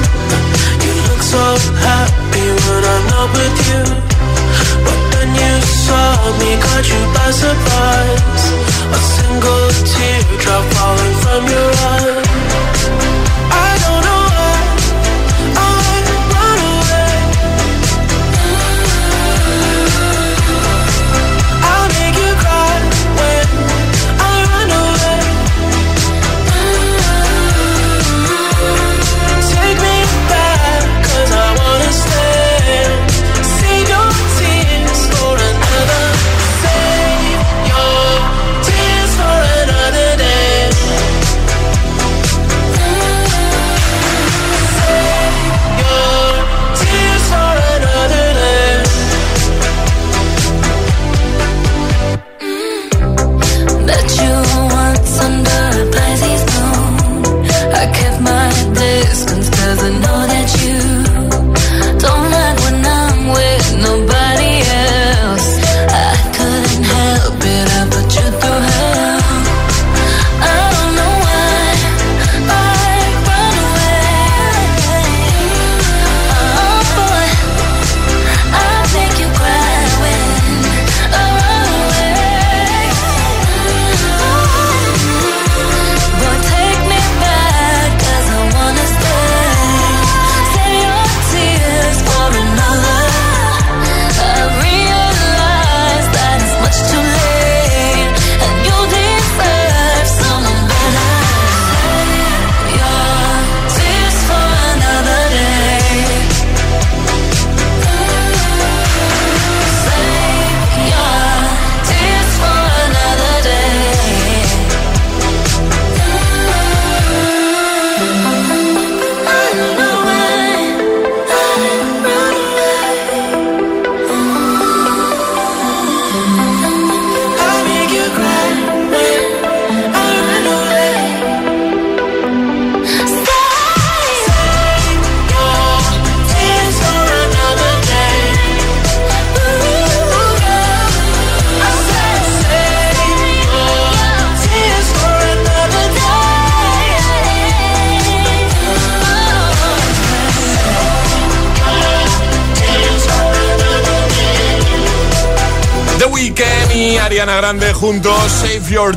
You 0.81 0.95
look 1.09 1.21
so 1.21 1.45
happy 1.85 2.47
when 2.65 2.83
I'm 2.95 3.05
not 3.13 3.29
with 3.37 3.59
you. 3.69 3.83
But 4.87 5.01
then 5.13 5.29
you 5.43 5.55
saw 5.61 6.09
me, 6.41 6.57
caught 6.57 6.89
you 6.89 7.03
by 7.13 7.31
surprise. 7.33 8.45
A 8.97 9.01
single 9.17 9.69
teardrop 9.93 10.65
falling 10.73 11.17
from 11.25 11.43
your 11.53 11.71
eye. 11.93 13.12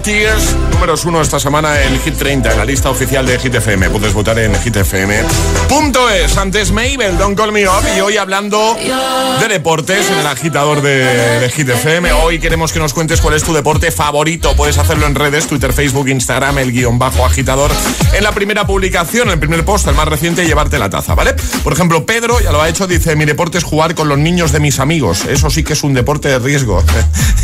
Tears, 0.02 0.55
números 0.86 1.06
uno 1.06 1.20
esta 1.20 1.40
semana 1.40 1.82
en 1.82 2.00
Hit 2.00 2.16
30, 2.16 2.52
en 2.52 2.58
la 2.60 2.64
lista 2.64 2.92
oficial 2.92 3.26
de 3.26 3.40
Hit 3.40 3.56
FM. 3.56 3.90
Puedes 3.90 4.14
votar 4.14 4.38
en 4.38 4.54
hitfm.es. 4.54 6.38
Antes 6.38 6.72
Mabel, 6.72 7.18
Don't 7.18 7.36
Call 7.36 7.52
Me 7.52 7.68
Up, 7.68 7.84
y 7.98 8.02
hoy 8.02 8.18
hablando 8.18 8.78
de 9.40 9.48
deportes 9.48 10.12
en 10.12 10.20
el 10.20 10.28
agitador 10.28 10.84
de, 10.84 11.40
de 11.40 11.50
Hit 11.50 11.70
FM. 11.70 12.12
Hoy 12.12 12.38
queremos 12.38 12.72
que 12.72 12.78
nos 12.78 12.94
cuentes 12.94 13.20
cuál 13.20 13.34
es 13.34 13.44
tu 13.44 13.52
deporte 13.52 13.90
favorito. 13.90 14.56
Puedes 14.56 14.78
hacerlo 14.78 15.08
en 15.08 15.16
redes, 15.16 15.48
Twitter, 15.48 15.74
Facebook, 15.74 16.08
Instagram, 16.08 16.60
el 16.60 16.72
guion 16.72 17.00
bajo 17.00 17.26
agitador. 17.26 17.72
En 18.14 18.24
la 18.24 18.32
primera 18.32 18.68
publicación, 18.68 19.32
el 19.32 19.40
primer 19.40 19.66
post, 19.66 19.88
el 19.88 19.96
más 19.96 20.08
reciente, 20.08 20.46
llevarte 20.46 20.78
la 20.78 20.92
taza, 20.92 21.16
¿vale? 21.16 21.34
Por 21.64 21.74
ejemplo, 21.74 22.06
Pedro 22.06 22.40
ya 22.42 22.52
lo 22.52 22.62
ha 22.62 22.70
hecho, 22.70 22.86
dice, 22.86 23.16
mi 23.16 23.26
deporte 23.26 23.58
es 23.58 23.64
jugar 23.64 23.96
con 23.96 24.08
los 24.08 24.20
niños 24.20 24.52
de 24.52 24.60
mis 24.60 24.80
amigos. 24.80 25.26
Eso 25.26 25.50
sí 25.50 25.64
que 25.64 25.74
es 25.74 25.84
un 25.84 25.96
deporte 25.96 26.30
de 26.30 26.38
riesgo. 26.38 26.84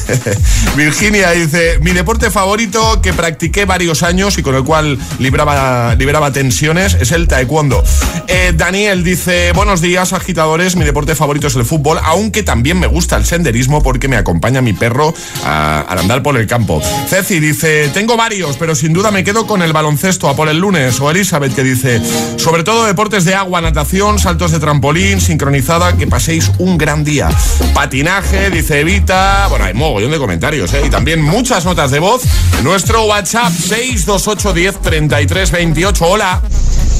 Virginia 0.75 1.31
dice, 1.31 1.79
mi 1.79 1.91
deporte 1.91 2.29
favorito 2.29 3.01
que 3.01 3.13
practiqué 3.31 3.63
varios 3.63 4.03
años 4.03 4.37
y 4.37 4.41
con 4.41 4.55
el 4.55 4.65
cual 4.65 4.99
libraba, 5.19 5.95
liberaba 5.95 6.33
tensiones 6.33 6.95
es 6.95 7.13
el 7.13 7.29
taekwondo. 7.29 7.81
Eh, 8.27 8.51
Daniel 8.53 9.05
dice, 9.05 9.53
buenos 9.53 9.79
días 9.79 10.11
agitadores, 10.11 10.75
mi 10.75 10.83
deporte 10.83 11.15
favorito 11.15 11.47
es 11.47 11.55
el 11.55 11.63
fútbol, 11.63 11.97
aunque 12.03 12.43
también 12.43 12.77
me 12.77 12.87
gusta 12.87 13.15
el 13.15 13.23
senderismo 13.23 13.81
porque 13.81 14.09
me 14.09 14.17
acompaña 14.17 14.61
mi 14.61 14.73
perro 14.73 15.13
al 15.45 15.97
andar 15.97 16.21
por 16.21 16.35
el 16.35 16.45
campo. 16.45 16.81
Ceci 17.07 17.39
dice, 17.39 17.89
tengo 17.93 18.17
varios, 18.17 18.57
pero 18.57 18.75
sin 18.75 18.91
duda 18.91 19.11
me 19.11 19.23
quedo 19.23 19.47
con 19.47 19.61
el 19.61 19.71
baloncesto 19.71 20.27
a 20.27 20.35
por 20.35 20.49
el 20.49 20.57
lunes. 20.57 20.99
O 20.99 21.09
Elizabeth 21.09 21.55
que 21.55 21.63
dice, 21.63 22.01
sobre 22.37 22.65
todo 22.65 22.85
deportes 22.85 23.23
de 23.23 23.33
agua, 23.33 23.61
natación, 23.61 24.19
saltos 24.19 24.51
de 24.51 24.59
trampolín, 24.59 25.21
sincronizada, 25.21 25.95
que 25.95 26.05
paséis 26.05 26.51
un 26.57 26.77
gran 26.77 27.05
día. 27.05 27.29
Patinaje, 27.73 28.49
dice 28.49 28.81
Evita, 28.81 29.47
bueno, 29.47 29.63
hay 29.63 29.73
mogollón 29.73 30.11
de 30.11 30.17
comentarios, 30.17 30.73
¿eh? 30.73 30.81
Y 30.85 30.89
también 30.89 31.21
muchas 31.21 31.63
notas 31.63 31.91
de 31.91 31.99
voz 31.99 32.23
nuestro 32.63 33.05
WhatsApp 33.05 33.20
628 33.25 34.53
10 34.53 34.81
33 34.81 35.51
28. 35.51 36.05
Hola. 36.05 36.41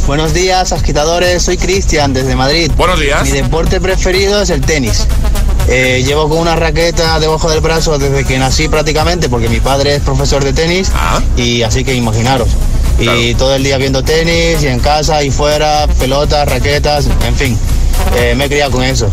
Buenos 0.07 0.33
días, 0.33 0.71
agitadores. 0.71 1.43
Soy 1.43 1.57
Cristian 1.57 2.13
desde 2.13 2.35
Madrid. 2.35 2.71
Buenos 2.75 2.99
días. 2.99 3.23
Mi 3.23 3.31
deporte 3.31 3.79
preferido 3.79 4.41
es 4.41 4.49
el 4.49 4.61
tenis. 4.61 5.05
Eh, 5.67 6.03
llevo 6.05 6.27
con 6.27 6.39
una 6.39 6.55
raqueta 6.55 7.19
debajo 7.19 7.49
del 7.49 7.61
brazo 7.61 7.97
desde 7.97 8.25
que 8.25 8.37
nací 8.37 8.67
prácticamente, 8.67 9.29
porque 9.29 9.47
mi 9.47 9.59
padre 9.59 9.95
es 9.95 10.01
profesor 10.01 10.43
de 10.43 10.53
tenis. 10.53 10.91
Ah. 10.95 11.21
Y 11.37 11.61
así 11.61 11.83
que 11.83 11.93
imaginaros. 11.93 12.49
Y 12.99 13.33
todo 13.35 13.55
el 13.55 13.63
día 13.63 13.77
viendo 13.77 14.03
tenis, 14.03 14.61
y 14.61 14.67
en 14.67 14.79
casa, 14.79 15.23
y 15.23 15.31
fuera, 15.31 15.87
pelotas, 15.99 16.47
raquetas, 16.47 17.07
en 17.25 17.35
fin. 17.35 17.57
Eh, 18.15 18.35
me 18.35 18.45
he 18.45 18.49
criado 18.49 18.71
con 18.71 18.83
eso. 18.83 19.09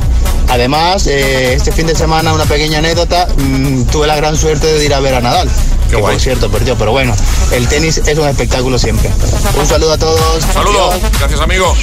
Además, 0.49 1.07
eh, 1.07 1.55
este 1.55 1.73
fin 1.73 1.87
de 1.87 1.95
semana, 1.95 2.33
una 2.33 2.45
pequeña 2.45 2.79
anécdota, 2.79 3.29
mm, 3.37 3.85
tuve 3.85 4.07
la 4.07 4.17
gran 4.17 4.37
suerte 4.37 4.67
de 4.67 4.85
ir 4.85 4.95
a 4.95 5.01
ver 5.01 5.15
a 5.15 5.21
Nadal. 5.21 5.49
Qué 5.89 5.97
que 5.97 6.01
guay. 6.03 6.15
por 6.17 6.23
cierto 6.23 6.51
perdió, 6.51 6.77
pero 6.77 6.93
bueno, 6.93 7.15
el 7.51 7.67
tenis 7.67 7.99
es 8.05 8.19
un 8.19 8.29
espectáculo 8.29 8.79
siempre. 8.79 9.11
Un 9.59 9.67
saludo 9.67 9.93
a 9.95 9.99
todos. 9.99 10.45
Saludos. 10.53 10.97
Gracias, 11.19 11.41
amigo. 11.41 11.75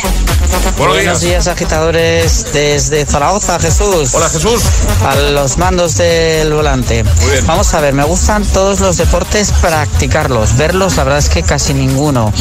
Buenos 0.78 1.00
días. 1.00 1.22
días, 1.22 1.48
agitadores, 1.48 2.46
desde 2.54 3.06
Zaragoza, 3.06 3.60
Jesús. 3.60 4.14
Hola, 4.14 4.30
Jesús. 4.30 4.62
A 5.04 5.16
los 5.16 5.58
mandos 5.58 5.98
del 5.98 6.54
volante. 6.54 7.04
Muy 7.04 7.32
bien. 7.32 7.48
Vamos 7.48 7.74
a 7.74 7.82
ver, 7.82 7.94
me 7.94 8.04
gustan 8.04 8.44
todos 8.46 8.80
los 8.80 8.98
deportes, 8.98 9.52
practicarlos. 9.62 10.56
Verlos, 10.56 10.98
la 10.98 11.04
verdad 11.04 11.20
es 11.20 11.30
que 11.30 11.42
casi 11.42 11.74
ninguno. 11.74 12.32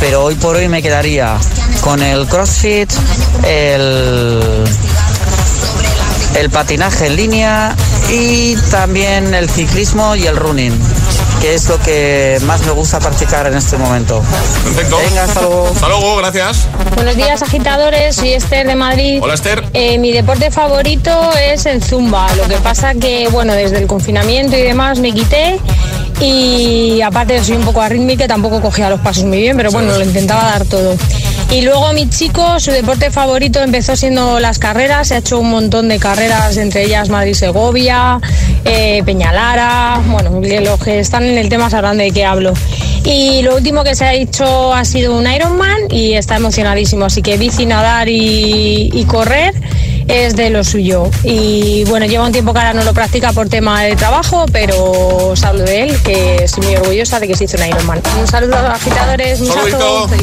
Pero 0.00 0.24
hoy 0.24 0.34
por 0.34 0.56
hoy 0.56 0.68
me 0.68 0.82
quedaría 0.82 1.38
con 1.80 2.02
el 2.02 2.26
crossfit, 2.26 2.92
el, 3.44 4.42
el 6.34 6.50
patinaje 6.50 7.06
en 7.06 7.16
línea 7.16 7.76
y 8.10 8.56
también 8.70 9.34
el 9.34 9.48
ciclismo 9.48 10.14
y 10.16 10.26
el 10.26 10.36
running, 10.36 10.78
que 11.44 11.52
es 11.52 11.68
lo 11.68 11.78
que 11.78 12.38
más 12.46 12.64
me 12.64 12.72
gusta 12.72 12.98
practicar 12.98 13.46
en 13.46 13.54
este 13.54 13.76
momento. 13.76 14.22
Perfecto. 14.64 14.96
Venga, 14.96 15.24
hasta 15.24 15.42
luego. 15.42 15.66
Hasta 15.66 15.88
luego, 15.88 16.16
gracias. 16.16 16.66
Buenos 16.94 17.16
días, 17.16 17.42
agitadores. 17.42 18.16
Soy 18.16 18.32
Esther 18.32 18.66
de 18.66 18.74
Madrid. 18.74 19.18
Hola, 19.20 19.34
Esther. 19.34 19.62
Eh, 19.74 19.98
mi 19.98 20.10
deporte 20.10 20.50
favorito 20.50 21.12
es 21.36 21.66
el 21.66 21.84
zumba. 21.84 22.34
Lo 22.36 22.48
que 22.48 22.56
pasa 22.56 22.94
que, 22.94 23.28
bueno, 23.28 23.52
desde 23.52 23.76
el 23.76 23.86
confinamiento 23.86 24.56
y 24.56 24.62
demás 24.62 25.00
me 25.00 25.12
quité. 25.12 25.58
Y 26.18 27.02
aparte 27.02 27.44
soy 27.44 27.56
un 27.56 27.64
poco 27.66 27.82
arrítmica, 27.82 28.26
tampoco 28.26 28.62
cogía 28.62 28.88
los 28.88 29.00
pasos 29.00 29.24
muy 29.24 29.36
bien, 29.36 29.54
pero 29.54 29.70
bueno, 29.70 29.98
lo 29.98 30.02
intentaba 30.02 30.44
dar 30.44 30.64
todo. 30.64 30.96
Y 31.50 31.60
luego 31.62 31.92
mi 31.92 32.08
chico, 32.08 32.58
su 32.58 32.72
deporte 32.72 33.10
favorito 33.10 33.60
empezó 33.60 33.94
siendo 33.96 34.40
las 34.40 34.58
carreras, 34.58 35.08
se 35.08 35.14
ha 35.14 35.18
hecho 35.18 35.38
un 35.38 35.50
montón 35.50 35.88
de 35.88 35.98
carreras, 35.98 36.56
entre 36.56 36.84
ellas 36.84 37.08
Madrid-Segovia, 37.10 38.20
eh, 38.64 39.02
Peñalara, 39.04 40.00
bueno, 40.06 40.40
los 40.60 40.80
que 40.80 40.98
están 40.98 41.24
en 41.24 41.38
el 41.38 41.48
tema 41.48 41.70
sabrán 41.70 41.98
de 41.98 42.10
qué 42.10 42.24
hablo. 42.24 42.54
Y 43.04 43.42
lo 43.42 43.54
último 43.54 43.84
que 43.84 43.94
se 43.94 44.04
ha 44.04 44.14
hecho 44.14 44.72
ha 44.72 44.84
sido 44.84 45.16
un 45.16 45.30
Ironman 45.30 45.90
y 45.90 46.14
está 46.14 46.36
emocionadísimo, 46.36 47.04
así 47.04 47.22
que 47.22 47.36
bici, 47.36 47.66
nadar 47.66 48.08
y, 48.08 48.90
y 48.92 49.04
correr 49.04 49.54
es 50.08 50.36
de 50.36 50.50
lo 50.50 50.64
suyo. 50.64 51.10
Y 51.22 51.84
bueno, 51.84 52.06
lleva 52.06 52.26
un 52.26 52.32
tiempo 52.32 52.52
que 52.52 52.58
ahora 52.58 52.72
no 52.72 52.84
lo 52.84 52.92
practica 52.94 53.32
por 53.32 53.48
tema 53.48 53.82
de 53.82 53.96
trabajo, 53.96 54.46
pero 54.52 54.76
os 55.30 55.42
hablo 55.44 55.64
de 55.64 55.82
él, 55.82 56.02
que 56.02 56.44
estoy 56.44 56.64
muy 56.66 56.76
orgullosa 56.76 57.20
de 57.20 57.28
que 57.28 57.36
se 57.36 57.44
hizo 57.44 57.56
un 57.56 57.66
Ironman. 57.66 58.02
Un 58.18 58.26
saludo 58.26 58.56
a 58.56 58.62
los 58.62 58.70
agitadores, 58.72 59.40
un 59.40 59.48
lunes. 59.48 59.74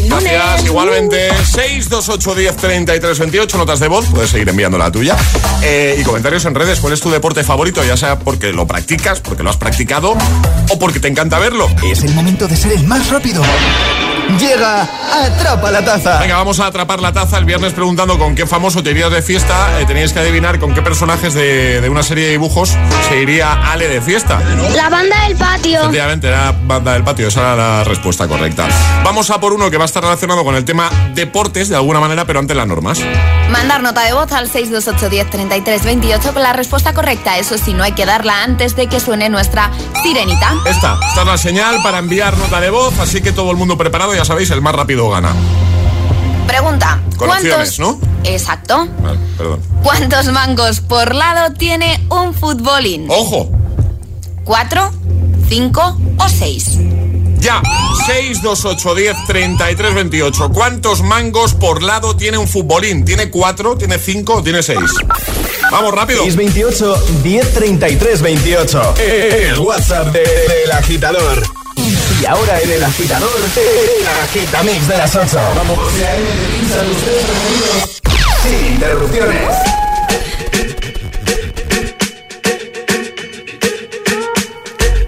Gracias, 0.09 0.65
igualmente. 0.65 1.29
628 1.29 2.35
10 2.35 2.55
33 2.57 3.19
28, 3.19 3.57
notas 3.57 3.79
de 3.79 3.87
voz, 3.87 4.05
puedes 4.07 4.29
seguir 4.29 4.49
enviando 4.49 4.77
la 4.77 4.91
tuya. 4.91 5.15
Eh, 5.61 5.97
y 5.99 6.03
comentarios 6.03 6.45
en 6.45 6.55
redes, 6.55 6.79
¿cuál 6.79 6.93
es 6.93 7.01
tu 7.01 7.09
deporte 7.09 7.43
favorito? 7.43 7.83
Ya 7.83 7.97
sea 7.97 8.19
porque 8.19 8.53
lo 8.53 8.67
practicas, 8.67 9.19
porque 9.19 9.43
lo 9.43 9.49
has 9.49 9.57
practicado 9.57 10.15
o 10.69 10.79
porque 10.79 10.99
te 10.99 11.07
encanta 11.07 11.39
verlo. 11.39 11.69
Es 11.83 12.03
el 12.03 12.13
momento 12.13 12.47
de 12.47 12.55
ser 12.55 12.73
el 12.73 12.85
más 12.87 13.09
rápido. 13.09 13.41
Llega, 14.39 14.87
atrapa 15.25 15.71
la 15.71 15.83
taza. 15.83 16.19
Venga, 16.19 16.37
vamos 16.37 16.59
a 16.59 16.67
atrapar 16.67 17.01
la 17.01 17.11
taza 17.11 17.37
el 17.37 17.45
viernes 17.45 17.73
preguntando 17.73 18.17
con 18.17 18.33
qué 18.35 18.45
famoso 18.45 18.81
te 18.81 18.91
irías 18.91 19.11
de 19.11 19.21
fiesta. 19.21 19.70
Eh, 19.79 19.85
teníais 19.85 20.13
que 20.13 20.19
adivinar 20.19 20.59
con 20.59 20.73
qué 20.73 20.81
personajes 20.81 21.33
de, 21.33 21.81
de 21.81 21.89
una 21.89 22.03
serie 22.03 22.25
de 22.25 22.31
dibujos 22.31 22.77
se 23.07 23.21
iría 23.21 23.71
Ale 23.71 23.87
de 23.87 24.01
fiesta. 24.01 24.39
La 24.75 24.89
banda 24.89 25.23
del 25.27 25.35
patio. 25.35 25.79
Efectivamente, 25.79 26.27
era 26.27 26.51
banda 26.51 26.93
del 26.93 27.03
patio, 27.03 27.27
esa 27.27 27.39
era 27.41 27.55
la 27.55 27.83
respuesta 27.83 28.27
correcta. 28.27 28.67
Vamos 29.03 29.29
a 29.29 29.39
por 29.39 29.53
uno 29.53 29.69
que 29.71 29.77
va 29.77 29.83
a 29.83 29.85
estar 29.85 30.03
relacionado 30.03 30.43
con 30.43 30.55
el 30.55 30.65
tema 30.65 30.89
deportes 31.13 31.69
de 31.69 31.75
alguna 31.75 31.99
manera, 31.99 32.25
pero 32.25 32.39
ante 32.39 32.53
las 32.53 32.67
normas. 32.67 32.99
Mandar 33.49 33.81
nota 33.81 34.01
de 34.01 34.13
voz 34.13 34.31
al 34.31 34.49
628 34.49 35.09
10 35.09 35.29
33 35.29 35.83
28 35.83 36.33
con 36.33 36.43
la 36.43 36.53
respuesta 36.53 36.93
correcta. 36.93 37.37
Eso 37.37 37.57
sí, 37.57 37.73
no 37.73 37.83
hay 37.83 37.93
que 37.93 38.05
darla 38.05 38.43
antes 38.43 38.75
de 38.75 38.87
que 38.87 38.99
suene 38.99 39.29
nuestra 39.29 39.71
sirenita. 40.03 40.55
Esta, 40.65 40.97
esta 41.07 41.21
es 41.21 41.27
la 41.27 41.37
señal 41.37 41.77
para 41.83 41.99
enviar 41.99 42.37
nota 42.37 42.59
de 42.61 42.69
voz, 42.69 42.97
así 42.99 43.21
que 43.21 43.31
todo 43.31 43.51
el 43.51 43.57
mundo 43.57 43.77
preparado, 43.77 44.13
ya 44.15 44.25
sabéis, 44.25 44.51
el 44.51 44.61
más 44.61 44.75
rápido 44.75 45.09
gana. 45.09 45.33
Pregunta. 46.51 46.99
Con 47.15 47.29
opciones, 47.29 47.79
¿no? 47.79 47.97
Exacto. 48.25 48.85
Vale, 49.01 49.17
perdón. 49.37 49.61
¿Cuántos 49.81 50.25
mangos 50.33 50.81
por 50.81 51.15
lado 51.15 51.53
tiene 51.53 52.05
un 52.09 52.33
futbolín? 52.33 53.07
¡Ojo! 53.09 53.49
¿Cuatro, 54.43 54.91
cinco 55.47 55.97
o 56.17 56.27
seis? 56.27 56.77
Ya, 57.39 57.61
628 58.05 58.95
10 58.95 59.15
33 59.27 59.93
28. 59.95 60.49
¿Cuántos 60.51 61.01
mangos 61.01 61.53
por 61.53 61.81
lado 61.81 62.17
tiene 62.17 62.37
un 62.37 62.49
futbolín? 62.49 63.05
¿Tiene 63.05 63.29
cuatro, 63.31 63.77
tiene 63.77 63.97
cinco 63.97 64.35
o 64.35 64.43
tiene 64.43 64.61
seis? 64.61 64.91
Vamos, 65.71 65.93
rápido. 65.93 66.23
628 66.25 67.01
1033 67.23 68.21
28. 68.21 68.95
El 68.97 69.57
WhatsApp 69.59 70.07
de- 70.07 70.19
del 70.19 70.71
agitador. 70.73 71.41
Y 72.21 72.25
ahora 72.27 72.59
en 72.61 72.69
el 72.69 72.83
agitador, 72.83 73.31
el 73.35 74.07
agitamix 74.23 74.87
de 74.87 74.97
las 74.97 75.15
8. 75.15 75.39
Vamos. 75.55 75.79
Sin 78.43 78.73
interrupciones. 78.73 79.55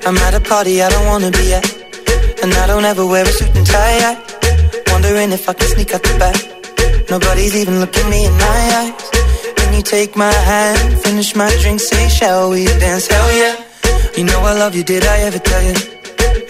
I'm 0.05 0.17
at 0.17 0.33
a 0.33 0.39
party 0.39 0.81
I 0.81 0.89
don't 0.89 1.05
wanna 1.05 1.29
be 1.29 1.53
at. 1.53 1.63
And 2.41 2.51
I 2.51 2.65
don't 2.65 2.83
ever 2.83 3.05
wear 3.05 3.23
a 3.23 3.31
suit 3.31 3.55
and 3.55 3.67
tie. 3.67 4.17
Wondering 4.91 5.31
if 5.33 5.47
I 5.47 5.53
can 5.53 5.67
sneak 5.67 5.93
out 5.93 6.01
the 6.01 6.17
back. 6.17 6.35
Nobody's 7.11 7.55
even 7.55 7.79
looking 7.79 8.09
me 8.09 8.25
in 8.25 8.33
my 8.33 8.61
eyes. 8.79 8.93
Can 9.57 9.73
you 9.75 9.83
take 9.83 10.15
my 10.15 10.33
hand, 10.33 10.99
finish 11.03 11.35
my 11.35 11.55
drink, 11.61 11.79
say, 11.79 12.09
shall 12.09 12.49
we 12.49 12.65
dance? 12.65 13.05
Hell 13.05 13.31
yeah. 13.37 13.55
You 14.17 14.23
know 14.23 14.39
I 14.39 14.53
love 14.53 14.75
you, 14.75 14.83
did 14.83 15.05
I 15.05 15.19
ever 15.19 15.37
tell 15.37 15.61
you? 15.61 16.02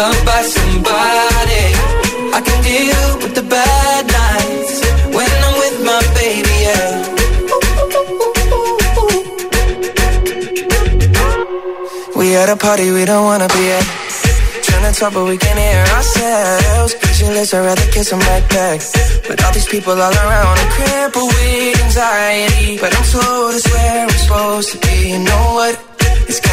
Loved 0.00 0.24
by 0.24 0.42
somebody. 0.56 1.64
I 2.36 2.40
can 2.46 2.58
deal 2.70 3.04
with 3.22 3.34
the 3.40 3.46
bad 3.56 4.02
nights 4.20 4.74
when 5.16 5.30
I'm 5.46 5.54
with 5.62 5.76
my 5.90 6.02
baby, 6.20 6.56
yeah. 6.66 6.88
We 12.18 12.26
at 12.40 12.48
a 12.56 12.56
party 12.56 12.86
we 12.96 13.04
don't 13.10 13.26
wanna 13.30 13.48
be 13.56 13.64
at. 13.78 13.86
Trying 14.66 14.86
to 14.88 14.92
talk 15.00 15.12
but 15.16 15.24
we 15.30 15.36
can't 15.44 15.60
hear 15.66 15.84
ourselves. 15.96 16.92
Pictureless, 17.02 17.52
I'd 17.54 17.64
rather 17.68 17.88
kiss 17.94 18.08
them 18.10 18.20
right 18.30 18.46
back. 18.56 18.78
But 19.28 19.36
all 19.44 19.52
these 19.52 19.70
people 19.74 19.96
all 20.06 20.16
around, 20.24 20.56
I'm 20.62 20.70
crippled 20.76 21.30
with 21.34 21.84
anxiety. 21.86 22.78
But 22.82 22.90
I'm 22.96 23.06
told 23.14 23.54
it's 23.58 23.68
where 23.72 24.02
I'm 24.04 24.16
supposed 24.24 24.68
to 24.72 24.78
be. 24.84 24.96
You 25.12 25.20
know 25.28 25.44
what? 25.58 25.89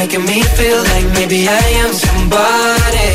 Making 0.00 0.24
me 0.24 0.40
feel 0.56 0.78
like 0.92 1.06
maybe 1.12 1.46
I 1.46 1.64
am 1.82 1.92
somebody. 1.92 3.08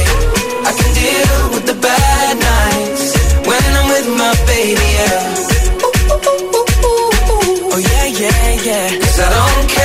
I 0.70 0.72
can 0.78 0.92
deal 0.94 1.50
with 1.54 1.66
the 1.66 1.74
bad 1.82 2.34
nights 2.38 3.06
when 3.50 3.66
I'm 3.80 3.88
with 3.90 4.08
my 4.22 4.34
baby, 4.46 4.88
yeah. 5.00 5.34
Oh 7.74 7.82
yeah, 7.90 8.06
yeah, 8.22 8.50
yeah. 8.68 9.00
Cause 9.02 9.20
I 9.20 9.30
don't 9.34 9.68
care 9.68 9.85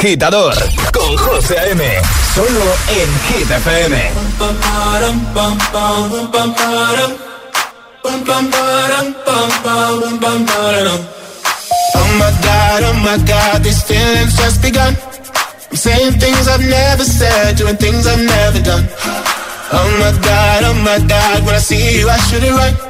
Agitador 0.00 0.54
con 0.92 1.14
José 1.14 1.58
A.M. 1.58 1.84
Solo 2.34 2.64
en 2.88 3.08
Hit 3.28 3.50
FM. 3.50 4.10
Oh 11.94 12.08
my 12.16 12.30
god, 12.40 12.82
oh 12.84 12.94
my 13.04 13.18
god, 13.26 13.62
these 13.62 13.82
feelings 13.82 14.36
just 14.36 14.62
begun. 14.62 14.96
I'm 15.70 15.76
saying 15.76 16.12
things 16.18 16.48
I've 16.48 16.64
never 16.64 17.04
said, 17.04 17.56
doing 17.58 17.76
things 17.76 18.06
I've 18.06 18.24
never 18.24 18.60
done. 18.62 18.88
Oh 19.70 19.90
my 20.00 20.12
god, 20.24 20.64
oh 20.64 20.74
my 20.82 20.98
god, 21.06 21.44
when 21.44 21.54
I 21.54 21.58
see 21.58 22.00
you 22.00 22.08
I 22.08 22.16
should 22.16 22.42
it 22.42 22.52
right. 22.52 22.89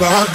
But 0.00 0.08
my 0.08 0.16
heart 0.16 0.32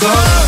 goes. 0.00 0.45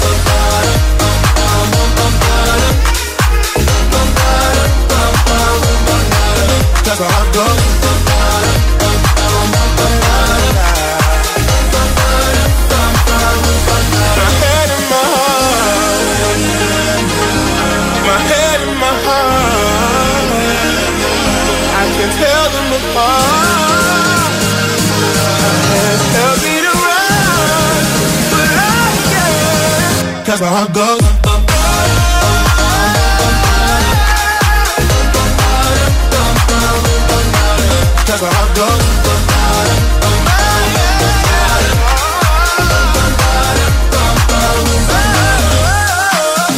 Cause 30.28 30.42
my 30.42 30.46
heart 30.46 30.74
goes. 30.76 31.00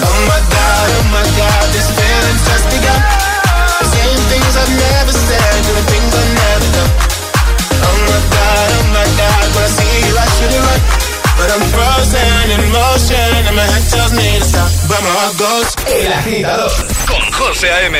Oh 0.02 0.18
my 0.26 0.40
god, 0.50 0.86
oh 0.90 1.06
my 1.14 1.22
god, 1.38 1.70
this 1.70 1.86
just 1.94 2.66
begun. 2.74 2.98
Things 4.26 4.54
I've 4.58 4.74
never 4.82 5.14
said, 5.14 5.62
doing 5.62 5.86
things 5.86 6.10
I've 6.10 6.26
never 6.42 6.68
done. 6.74 6.90
Oh 7.86 7.94
my 8.02 8.18
god, 8.34 8.66
oh 8.82 8.90
my 8.90 9.06
god, 9.14 9.46
when 9.54 9.62
I 9.62 9.70
see 9.70 10.10
you 10.10 10.18
I 10.18 10.26
should. 10.34 10.58
But 11.38 11.48
I'm 11.54 11.62
frozen 11.70 12.50
in 12.50 12.62
motion 12.68 13.29
and 13.50 13.56
my 13.56 13.66
head 13.72 13.84
tells 13.90 14.12
me 14.14 14.26
to 14.38 14.44
stop. 14.44 14.70
But 14.88 15.00
my 15.06 15.12
heart 15.18 15.34
goes. 15.44 15.68
El 15.86 16.12
agitador 16.12 16.72
con 17.10 17.22
José 17.38 17.68
A.M. 17.70 17.98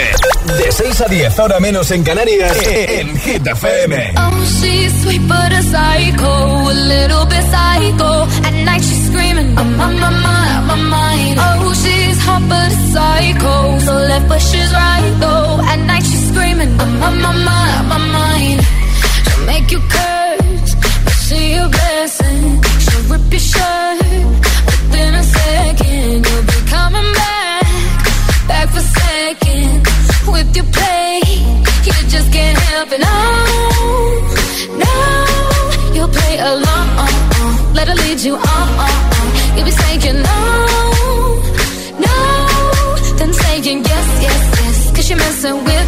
De 0.58 0.72
6 0.72 1.00
a 1.00 1.08
10, 1.08 1.38
ahora 1.38 1.60
menos 1.60 1.90
en 1.90 2.02
Canarias, 2.04 2.56
en 2.66 3.16
Hit 3.18 3.46
FM. 3.46 4.14
Oh, 4.16 4.44
she's 4.60 4.92
sweet 5.02 5.22
but 5.26 5.52
a 5.52 5.62
psycho, 5.62 6.32
a 6.70 6.74
little 6.94 7.24
bit 7.26 7.44
psycho. 7.54 8.10
At 8.46 8.54
night 8.68 8.82
she's 8.82 9.06
screaming, 9.08 9.58
I'm 9.58 9.80
on 9.80 9.94
my 10.04 10.10
mind, 10.10 10.56
on 10.56 10.66
my 10.66 10.76
mind. 10.96 11.38
Oh, 11.38 11.74
she's 11.82 12.18
hot 12.26 12.42
but 12.48 12.70
a 12.70 12.78
psycho, 12.94 13.78
so 13.86 13.92
left 14.10 14.28
but 14.28 14.40
she's 14.40 14.72
right 14.72 15.14
though. 15.20 15.60
At 15.72 15.80
night 15.90 16.04
she's 16.04 16.24
screaming, 16.30 16.70
I'm 16.80 17.02
on 17.02 17.16
my 17.26 17.32
mind, 17.48 17.72
on 17.80 17.86
my 17.88 17.98
mind. 18.18 18.60
She'll 19.24 19.46
make 19.46 19.70
you 19.72 19.80
curse, 19.96 20.74
but 21.04 21.16
she 21.26 21.54
a 21.54 21.68
blessing. 21.68 22.62
She'll 22.84 23.04
rip 23.10 23.32
your 23.32 23.40
shirt 23.40 23.79
With 30.50 30.56
your 30.56 30.72
play, 30.72 31.20
you 31.86 31.92
just 32.08 32.32
can't 32.32 32.58
help 32.58 32.90
it. 32.90 32.98
No, 32.98 33.18
no, 34.82 34.94
you'll 35.94 36.08
play 36.08 36.38
along. 36.38 36.88
Let 37.72 37.86
her 37.86 37.94
lead 37.94 38.18
you 38.20 38.34
on. 38.34 38.90
You'll 39.54 39.64
be 39.64 39.70
saying 39.70 40.22
no, 40.28 40.40
no, 42.06 42.16
then 43.18 43.32
saying 43.32 43.84
yes, 43.84 44.08
yes, 44.26 44.40
yes. 44.60 44.90
Cause 44.96 45.08
you're 45.08 45.18
messing 45.18 45.62
with 45.62 45.79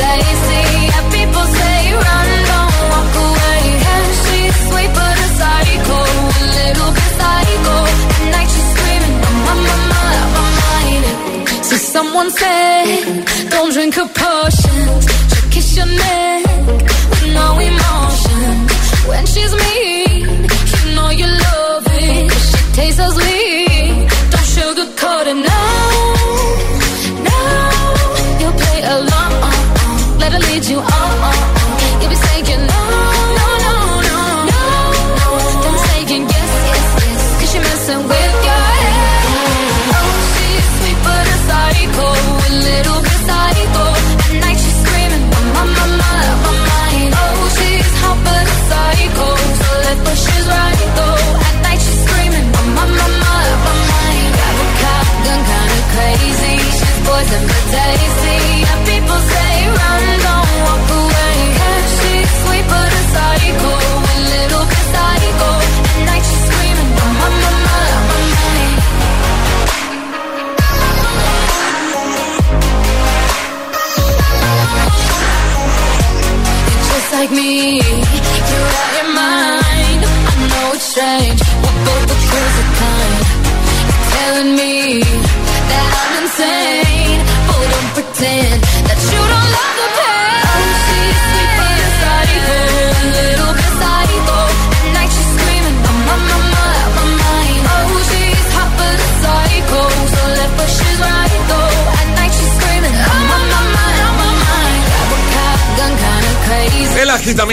poison 0.00 0.39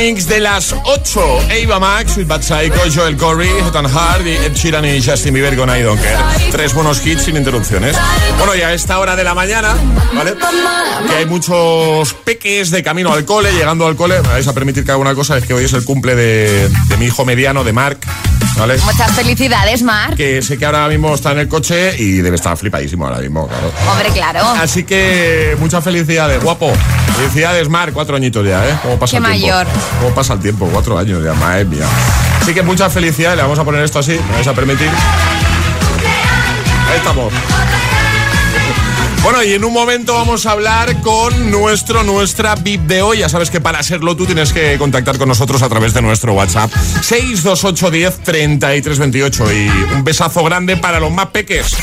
De 0.07 0.39
las 0.39 0.73
8. 0.85 1.39
Ava 1.65 1.81
Max, 1.81 2.13
Sweet 2.13 2.29
Bad 2.29 2.41
Psycho, 2.41 2.79
Joel 2.95 3.17
Corey, 3.17 3.49
Ethan 3.49 3.85
Hart, 3.87 4.25
y 4.25 4.29
Ed 4.29 4.53
Sheeran 4.53 4.85
y 4.85 5.03
Justin 5.03 5.33
Bieber 5.33 5.57
con 5.57 5.69
I 5.69 5.81
Don't 5.81 6.01
Care. 6.01 6.17
Tres 6.49 6.73
buenos 6.73 7.05
hits 7.05 7.23
sin 7.23 7.35
interrupciones. 7.35 7.97
Bueno, 8.37 8.55
ya 8.55 8.69
a 8.69 8.73
esta 8.73 8.99
hora 8.99 9.17
de 9.17 9.25
la 9.25 9.33
mañana, 9.33 9.75
¿vale? 10.15 10.33
Que 11.09 11.13
hay 11.13 11.25
muchos 11.25 12.13
peques 12.23 12.71
de 12.71 12.83
camino 12.83 13.11
al 13.11 13.25
cole, 13.25 13.51
llegando 13.51 13.85
al 13.85 13.97
cole. 13.97 14.21
Me 14.21 14.29
vais 14.29 14.47
a 14.47 14.53
permitir 14.53 14.85
que 14.85 14.91
haga 14.91 15.01
una 15.01 15.13
cosa, 15.13 15.37
es 15.37 15.45
que 15.45 15.53
hoy 15.53 15.65
es 15.65 15.73
el 15.73 15.83
cumple 15.83 16.15
de 16.15 16.69
mi 16.97 17.07
hijo 17.07 17.25
mediano, 17.25 17.65
de 17.65 17.73
Mark, 17.73 17.99
¿vale? 18.57 18.77
Muchas 18.79 19.11
felicidades, 19.13 19.83
Mar. 19.83 20.15
Que 20.15 20.41
sé 20.41 20.57
que 20.57 20.65
ahora 20.65 20.87
mismo 20.87 21.13
está 21.13 21.31
en 21.31 21.39
el 21.39 21.47
coche 21.47 21.95
y 21.97 22.17
debe 22.17 22.35
estar 22.35 22.57
flipadísimo 22.57 23.05
ahora 23.07 23.19
mismo, 23.19 23.47
claro. 23.47 23.71
Hombre, 23.91 24.09
claro. 24.11 24.39
Así 24.61 24.83
que 24.83 25.55
muchas 25.59 25.83
felicidades, 25.83 26.41
guapo. 26.43 26.71
Felicidades, 27.15 27.69
Mar, 27.69 27.91
cuatro 27.93 28.15
añitos 28.15 28.45
ya, 28.45 28.67
¿eh? 28.67 28.77
¿Cómo 28.83 28.97
pasa 28.99 29.11
Qué 29.11 29.17
el 29.17 29.23
tiempo? 29.33 29.47
mayor. 29.47 29.67
¿Cómo 30.01 30.15
pasa 30.15 30.33
el 30.33 30.39
tiempo? 30.39 30.69
Cuatro 30.71 30.97
años 30.97 31.23
ya, 31.23 31.33
madre 31.33 31.65
mía. 31.65 31.85
Así 32.41 32.53
que 32.53 32.61
muchas 32.61 32.91
felicidades, 32.93 33.37
le 33.37 33.43
vamos 33.43 33.59
a 33.59 33.63
poner 33.63 33.83
esto 33.83 33.99
así, 33.99 34.11
me 34.11 34.35
vais 34.35 34.47
a 34.47 34.53
permitir. 34.53 34.89
Ahí 36.89 36.97
estamos. 36.97 37.33
Bueno, 39.27 39.43
y 39.43 39.51
en 39.51 39.65
un 39.65 39.73
momento 39.73 40.13
vamos 40.13 40.45
a 40.45 40.51
hablar 40.51 41.01
con 41.01 41.51
nuestro, 41.51 42.01
nuestra 42.03 42.55
VIP 42.55 42.83
de 42.83 43.01
hoy. 43.01 43.17
Ya 43.17 43.27
sabes 43.27 43.49
que 43.49 43.59
para 43.59 43.83
serlo 43.83 44.15
tú 44.15 44.25
tienes 44.25 44.53
que 44.53 44.77
contactar 44.77 45.17
con 45.17 45.27
nosotros 45.27 45.61
a 45.63 45.67
través 45.67 45.93
de 45.93 46.01
nuestro 46.01 46.31
WhatsApp 46.31 46.71
628 46.71 47.91
10 47.91 48.19
33 48.19 48.99
28. 48.99 49.51
Y 49.51 49.67
un 49.95 50.05
besazo 50.05 50.45
grande 50.45 50.77
para 50.77 51.01
los 51.01 51.11
más 51.11 51.25
peques. 51.25 51.75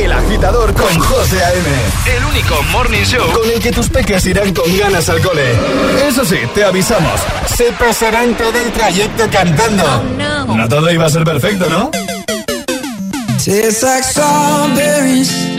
El 0.00 0.12
agitador 0.12 0.74
con 0.74 0.96
José 1.00 1.44
A.M. 1.44 2.16
El 2.18 2.24
único 2.24 2.62
morning 2.70 3.02
show 3.02 3.32
con 3.32 3.50
el 3.50 3.58
que 3.58 3.72
tus 3.72 3.88
peques 3.88 4.24
irán 4.24 4.54
con 4.54 4.78
ganas 4.78 5.08
al 5.08 5.20
cole. 5.20 5.54
Eso 6.06 6.24
sí, 6.24 6.38
te 6.54 6.62
avisamos. 6.62 7.20
Se 7.52 7.72
pasarán 7.72 8.36
todo 8.36 8.56
el 8.60 8.70
trayecto 8.70 9.28
cantando. 9.28 10.04
No 10.54 10.68
todo 10.68 10.88
iba 10.92 11.06
a 11.06 11.10
ser 11.10 11.24
perfecto, 11.24 11.68
¿no? 11.68 11.90
Tastes 13.44 13.82
like 13.82 14.04
strawberries 14.04 15.55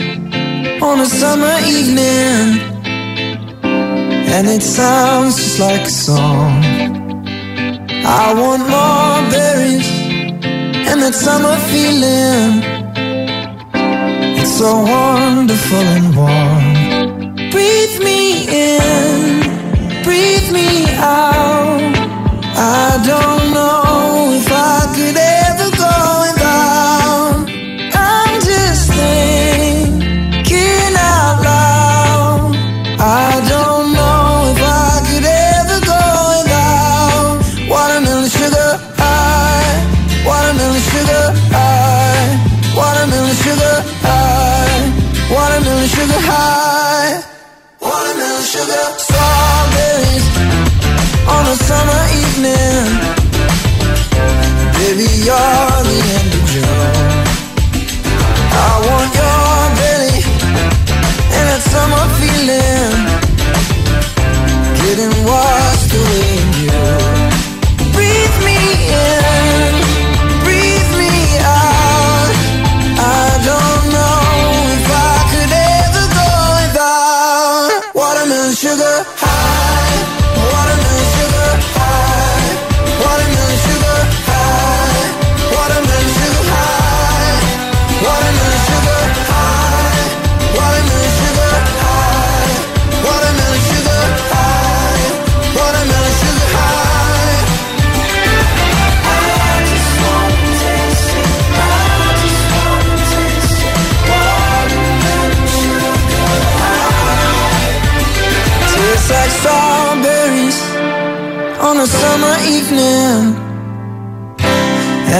on 0.82 1.00
a 1.00 1.06
summer 1.06 1.56
evening, 1.66 2.60
and 4.34 4.46
it 4.46 4.62
sounds 4.62 5.36
just 5.36 5.58
like 5.58 5.82
a 5.82 5.90
song. 5.90 6.62
I 8.04 8.32
want 8.34 8.62
more 8.76 9.30
berries 9.30 9.88
and 10.88 11.02
that 11.02 11.14
summer 11.14 11.56
feeling. 11.70 12.62
It's 14.40 14.56
so 14.58 14.82
wonderful 14.82 15.86
and 15.96 16.16
warm. 16.16 17.50
Breathe 17.50 17.98
me 18.08 18.46
in, 18.46 19.40
breathe 20.04 20.50
me 20.52 20.86
out. 20.96 21.92
I 22.54 23.02
don't 23.04 23.52
know 23.52 24.30
if 24.40 24.48
I 24.52 24.92
summer 24.94 25.37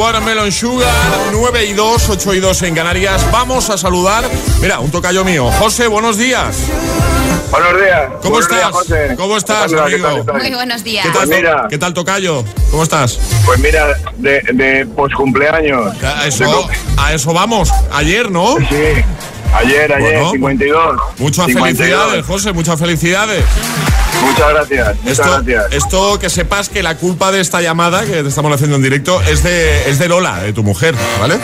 Watermelon 0.00 0.50
Sugar, 0.50 0.88
9 1.30 1.66
y 1.66 1.72
2, 1.74 2.08
8 2.08 2.34
y 2.34 2.40
2 2.40 2.62
en 2.62 2.74
Canarias. 2.74 3.30
Vamos 3.30 3.68
a 3.68 3.76
saludar, 3.76 4.24
mira, 4.62 4.80
un 4.80 4.90
tocayo 4.90 5.26
mío. 5.26 5.50
José, 5.58 5.88
buenos 5.88 6.16
días. 6.16 6.56
Buenos 7.50 7.74
días. 7.78 8.08
¿Cómo 8.22 8.30
Buenos 8.30 8.40
estás? 8.40 8.58
días, 8.58 8.70
José. 8.72 9.14
¿Cómo 9.18 9.36
estás, 9.36 9.70
¿Qué 9.70 9.76
tal, 9.76 9.84
amigo? 9.92 10.08
qué 10.16 10.22
tal? 10.22 10.36
Muy 10.40 10.54
buenos 10.54 10.84
días. 10.84 11.04
¿Qué 11.04 11.12
tal, 11.12 11.26
Pues 11.26 11.36
mira. 11.38 11.66
¿Qué 11.68 11.76
tal, 11.76 11.92
tocayo? 11.92 12.42
¿Cómo 12.70 12.82
estás? 12.82 13.18
Pues 13.44 13.58
mira, 13.58 13.88
de, 14.16 14.40
de 14.54 14.86
poscumpleaños. 14.86 15.94
A 16.02 16.26
eso, 16.26 16.66
a 16.96 17.12
eso 17.12 17.34
vamos. 17.34 17.68
Ayer, 17.92 18.30
¿no? 18.30 18.56
Sí, 18.56 19.04
ayer, 19.54 19.92
ayer, 19.92 20.14
Bueno, 20.14 20.30
52. 20.32 21.00
Muchas 21.18 21.46
52. 21.46 21.76
felicidades, 21.78 22.26
José, 22.26 22.52
muchas 22.52 22.78
felicidades. 22.78 23.44
Muchas 24.22 24.50
gracias, 24.50 24.96
muchas 25.02 25.18
Esto, 25.18 25.30
gracias. 25.30 25.72
esto 25.72 26.18
que 26.18 26.30
sepas 26.30 26.68
que 26.68 26.82
la 26.82 26.96
culpa 26.96 27.32
de 27.32 27.40
esta 27.40 27.60
llamada 27.62 28.04
que 28.04 28.22
te 28.22 28.28
estamos 28.28 28.52
haciendo 28.52 28.76
en 28.76 28.82
directo 28.82 29.20
es 29.22 29.42
de, 29.42 29.88
es 29.88 29.98
de 29.98 30.08
Lola, 30.08 30.40
de 30.42 30.52
tu 30.52 30.62
mujer, 30.62 30.94
¿vale? 31.18 31.38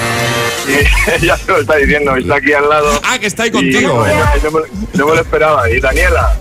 Sí, 0.66 0.74
ya 1.26 1.36
se 1.38 1.46
lo 1.52 1.60
está 1.60 1.76
diciendo, 1.76 2.14
está 2.16 2.36
aquí 2.36 2.52
al 2.52 2.68
lado. 2.68 3.00
Ah, 3.04 3.18
que 3.18 3.26
está 3.26 3.44
ahí 3.44 3.48
Y 3.48 3.52
contigo. 3.52 4.04
No, 4.06 4.50
no 4.50 4.50
me, 4.50 4.60
no 4.94 5.06
me 5.06 5.14
lo 5.14 5.20
esperaba. 5.20 5.70
Y 5.70 5.80
Daniela, 5.80 6.36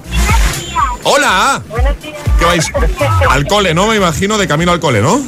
¡Hola! 1.03 1.61
¿Qué 2.39 2.45
vais? 2.45 2.65
Al 3.29 3.45
cole, 3.47 3.73
¿no? 3.73 3.87
Me 3.87 3.95
imagino, 3.95 4.37
de 4.37 4.47
camino 4.47 4.71
al 4.71 4.79
cole, 4.79 5.01
¿no? 5.01 5.21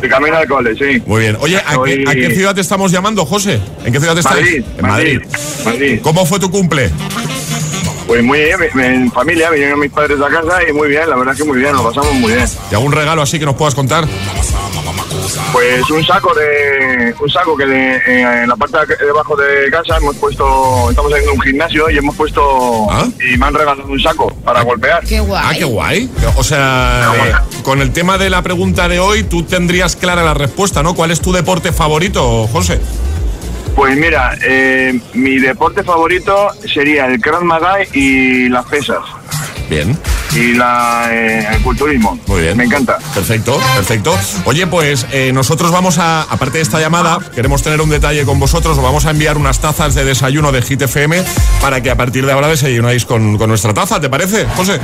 De 0.00 0.08
camino 0.08 0.36
al 0.36 0.46
cole, 0.46 0.74
sí. 0.76 1.02
Muy 1.06 1.22
bien. 1.22 1.36
Oye, 1.40 1.56
¿a, 1.58 1.74
Soy- 1.74 2.04
qué, 2.04 2.10
a 2.10 2.14
qué 2.14 2.30
ciudad 2.34 2.54
te 2.54 2.60
estamos 2.60 2.92
llamando, 2.92 3.24
José? 3.26 3.60
¿En 3.84 3.92
qué 3.92 3.98
ciudad 3.98 4.16
estás? 4.16 4.34
Madrid, 4.34 4.64
En 4.78 4.86
Madrid. 4.86 5.20
Madrid. 5.64 6.00
¿Cómo 6.02 6.24
fue 6.26 6.38
tu 6.38 6.50
cumple? 6.50 6.90
Pues 8.08 8.24
muy 8.24 8.38
bien, 8.40 8.56
en 8.80 9.12
familia, 9.12 9.50
vinieron 9.50 9.78
mis 9.78 9.92
padres 9.92 10.18
a 10.20 10.28
casa 10.28 10.58
y 10.68 10.72
muy 10.72 10.88
bien, 10.88 11.08
la 11.08 11.14
verdad 11.16 11.34
es 11.34 11.40
que 11.42 11.46
muy 11.46 11.58
bien, 11.58 11.74
lo 11.74 11.84
pasamos 11.84 12.12
muy 12.14 12.32
bien. 12.32 12.46
¿Y 12.70 12.74
algún 12.74 12.90
regalo 12.92 13.20
así 13.22 13.38
que 13.38 13.44
nos 13.44 13.54
puedas 13.54 13.74
contar? 13.74 14.06
Pues 15.52 15.90
un 15.90 16.02
saco 16.04 16.32
de 16.34 17.14
un 17.20 17.28
saco 17.30 17.56
que 17.56 17.66
de- 17.66 17.96
eh, 17.96 18.42
en 18.42 18.48
la 18.48 18.56
parte 18.56 18.78
de 18.98 19.06
debajo 19.06 19.36
de 19.36 19.70
casa 19.70 19.96
hemos 19.98 20.16
puesto, 20.16 20.88
estamos 20.90 21.12
haciendo 21.12 21.34
un 21.34 21.40
gimnasio 21.42 21.90
y 21.90 21.98
hemos 21.98 22.16
puesto 22.16 22.86
y 23.20 23.36
me 23.36 23.46
han 23.46 23.54
regalado 23.54 23.86
un 23.88 24.00
saco 24.00 24.32
para 24.44 24.62
golpear. 24.62 25.04
Qué 25.06 25.20
guay. 25.20 25.42
Ah, 25.44 25.52
qué 25.56 25.64
guay. 25.64 26.10
O 26.36 26.42
sea, 26.44 27.12
eh, 27.26 27.32
con 27.62 27.80
el 27.82 27.92
tema 27.92 28.16
de 28.18 28.30
la 28.30 28.42
pregunta 28.42 28.88
de 28.88 29.00
hoy, 29.00 29.22
tú 29.24 29.42
tendrías 29.42 29.96
clara 29.96 30.22
la 30.22 30.34
respuesta, 30.34 30.82
¿no? 30.82 30.94
¿Cuál 30.94 31.10
es 31.10 31.20
tu 31.20 31.32
deporte 31.32 31.72
favorito, 31.72 32.46
José? 32.48 32.80
Pues 33.74 33.96
mira, 33.96 34.36
eh, 34.42 34.98
mi 35.14 35.38
deporte 35.38 35.82
favorito 35.82 36.50
sería 36.66 37.06
el 37.06 37.20
Krav 37.20 37.42
Maga 37.42 37.78
y 37.92 38.48
las 38.48 38.66
pesas 38.66 39.00
Bien. 39.68 39.96
Y 40.34 40.54
la, 40.54 41.08
eh, 41.10 41.46
el 41.52 41.62
culturismo. 41.62 42.18
Muy 42.26 42.42
bien. 42.42 42.56
Me 42.56 42.64
encanta. 42.64 42.98
Perfecto, 43.14 43.60
perfecto. 43.74 44.16
Oye, 44.44 44.66
pues 44.66 45.06
eh, 45.12 45.32
nosotros 45.32 45.70
vamos 45.70 45.98
a, 45.98 46.22
aparte 46.22 46.58
de 46.58 46.62
esta 46.62 46.80
llamada, 46.80 47.18
queremos 47.34 47.62
tener 47.62 47.80
un 47.80 47.90
detalle 47.90 48.24
con 48.24 48.38
vosotros. 48.38 48.76
Os 48.76 48.82
vamos 48.84 49.06
a 49.06 49.10
enviar 49.10 49.36
unas 49.36 49.60
tazas 49.60 49.94
de 49.94 50.04
desayuno 50.04 50.52
de 50.52 50.62
Hit 50.62 50.82
FM 50.82 51.22
para 51.60 51.80
que 51.82 51.90
a 51.90 51.96
partir 51.96 52.26
de 52.26 52.32
ahora 52.32 52.48
desayunáis 52.48 53.04
con, 53.04 53.38
con 53.38 53.48
nuestra 53.48 53.74
taza, 53.74 54.00
¿te 54.00 54.08
parece, 54.08 54.46
José? 54.56 54.80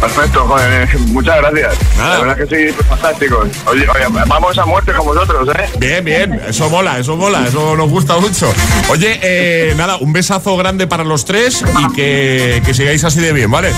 Perfecto, 0.00 0.44
joder, 0.48 0.82
eh, 0.82 0.98
muchas 1.08 1.36
gracias. 1.36 1.74
Nada. 1.96 2.14
La 2.14 2.24
verdad 2.24 2.36
que 2.36 2.46
sois 2.48 2.74
fantásticos. 2.88 3.48
Oye, 3.66 3.86
oye, 3.88 4.24
vamos 4.26 4.58
a 4.58 4.66
muerte 4.66 4.92
con 4.92 5.06
vosotros, 5.06 5.48
¿eh? 5.56 5.68
Bien, 5.78 6.04
bien, 6.04 6.40
eso 6.48 6.68
mola, 6.68 6.98
eso 6.98 7.16
mola, 7.16 7.46
eso 7.46 7.76
nos 7.76 7.88
gusta 7.88 8.18
mucho. 8.18 8.52
Oye, 8.88 9.20
eh, 9.22 9.74
nada, 9.76 9.98
un 9.98 10.12
besazo 10.12 10.56
grande 10.56 10.88
para 10.88 11.04
los 11.04 11.24
tres 11.24 11.62
y 11.78 11.92
que, 11.94 12.60
que 12.66 12.74
sigáis 12.74 13.04
así 13.04 13.20
de 13.20 13.32
bien, 13.32 13.48
¿vale? 13.50 13.70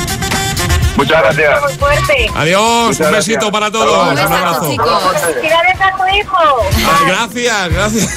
Muchas 0.97 1.23
gracias. 1.23 1.61
Muy 1.63 1.73
fuerte. 1.75 2.31
Adiós, 2.37 2.87
Muchas 2.89 3.07
un 3.07 3.13
besito 3.13 3.51
gracias. 3.51 3.53
para 3.53 3.71
todos. 3.71 4.03
Un 4.07 4.13
Un 4.13 4.19
abrazo. 4.19 4.61
Felicidades 4.63 5.81
a 5.81 5.97
tu 5.97 6.17
hijo. 6.17 6.39
Ay, 6.77 7.07
gracias, 7.09 7.69
gracias. 7.73 8.11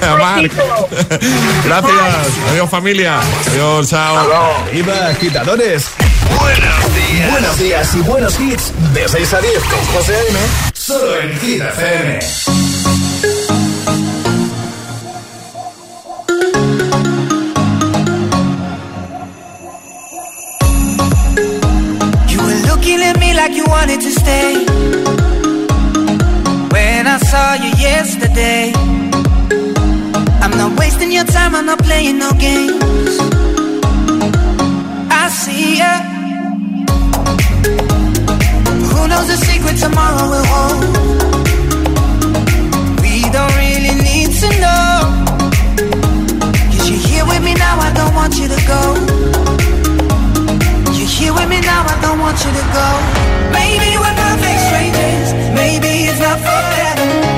Marc. 0.18 0.52
Gracias. 1.64 2.26
Adiós, 2.50 2.70
familia. 2.70 3.20
Adiós, 3.50 3.88
chao. 3.90 4.64
Viva 4.72 5.06
agitadores. 5.08 5.86
Buenos 6.38 6.94
días. 6.94 7.30
Buenos 7.30 7.58
días 7.58 7.94
y 7.94 8.00
buenos 8.00 8.38
hits. 8.40 8.72
De 8.92 9.08
6 9.08 9.34
a 9.34 9.40
10 9.40 9.62
con 9.64 9.84
José 9.94 10.16
A.M. 10.16 10.38
Solo 10.74 11.20
en 11.20 11.38
Hit 11.40 11.62
FM. 11.62 12.18
You 22.88 23.02
at 23.02 23.20
me 23.20 23.34
like 23.34 23.52
you 23.52 23.66
wanted 23.66 24.00
to 24.00 24.10
stay. 24.10 24.64
When 26.72 27.06
I 27.06 27.18
saw 27.18 27.52
you 27.62 27.70
yesterday, 27.76 28.72
I'm 30.42 30.52
not 30.56 30.78
wasting 30.78 31.12
your 31.12 31.24
time, 31.24 31.54
I'm 31.54 31.66
not 31.66 31.80
playing 31.80 32.16
no 32.18 32.32
games. 32.32 33.14
I 35.22 35.28
see 35.28 35.76
ya. 35.80 35.92
Who 38.90 39.00
knows 39.10 39.28
the 39.32 39.38
secret 39.48 39.76
tomorrow 39.84 40.24
will 40.32 40.46
hold? 40.52 40.80
We 43.02 43.20
don't 43.36 43.54
really 43.64 43.94
need 44.08 44.30
to 44.42 44.48
know. 44.64 44.92
Cause 46.70 46.88
you're 46.88 47.04
here 47.10 47.26
with 47.26 47.42
me 47.44 47.52
now, 47.52 47.80
I 47.80 47.92
don't 47.92 48.14
want 48.14 48.34
you 48.38 48.48
to 48.48 48.60
go. 48.72 49.77
Here 51.18 51.34
with 51.34 51.48
me 51.48 51.60
now, 51.60 51.82
I 51.82 52.00
don't 52.00 52.20
want 52.20 52.38
you 52.44 52.52
to 52.52 52.64
go. 52.70 52.88
Maybe 53.50 53.98
we're 53.98 54.16
perfect 54.22 54.60
strangers. 54.70 55.32
Maybe 55.52 56.06
it's 56.06 56.20
not 56.20 56.38
forever. 56.38 57.37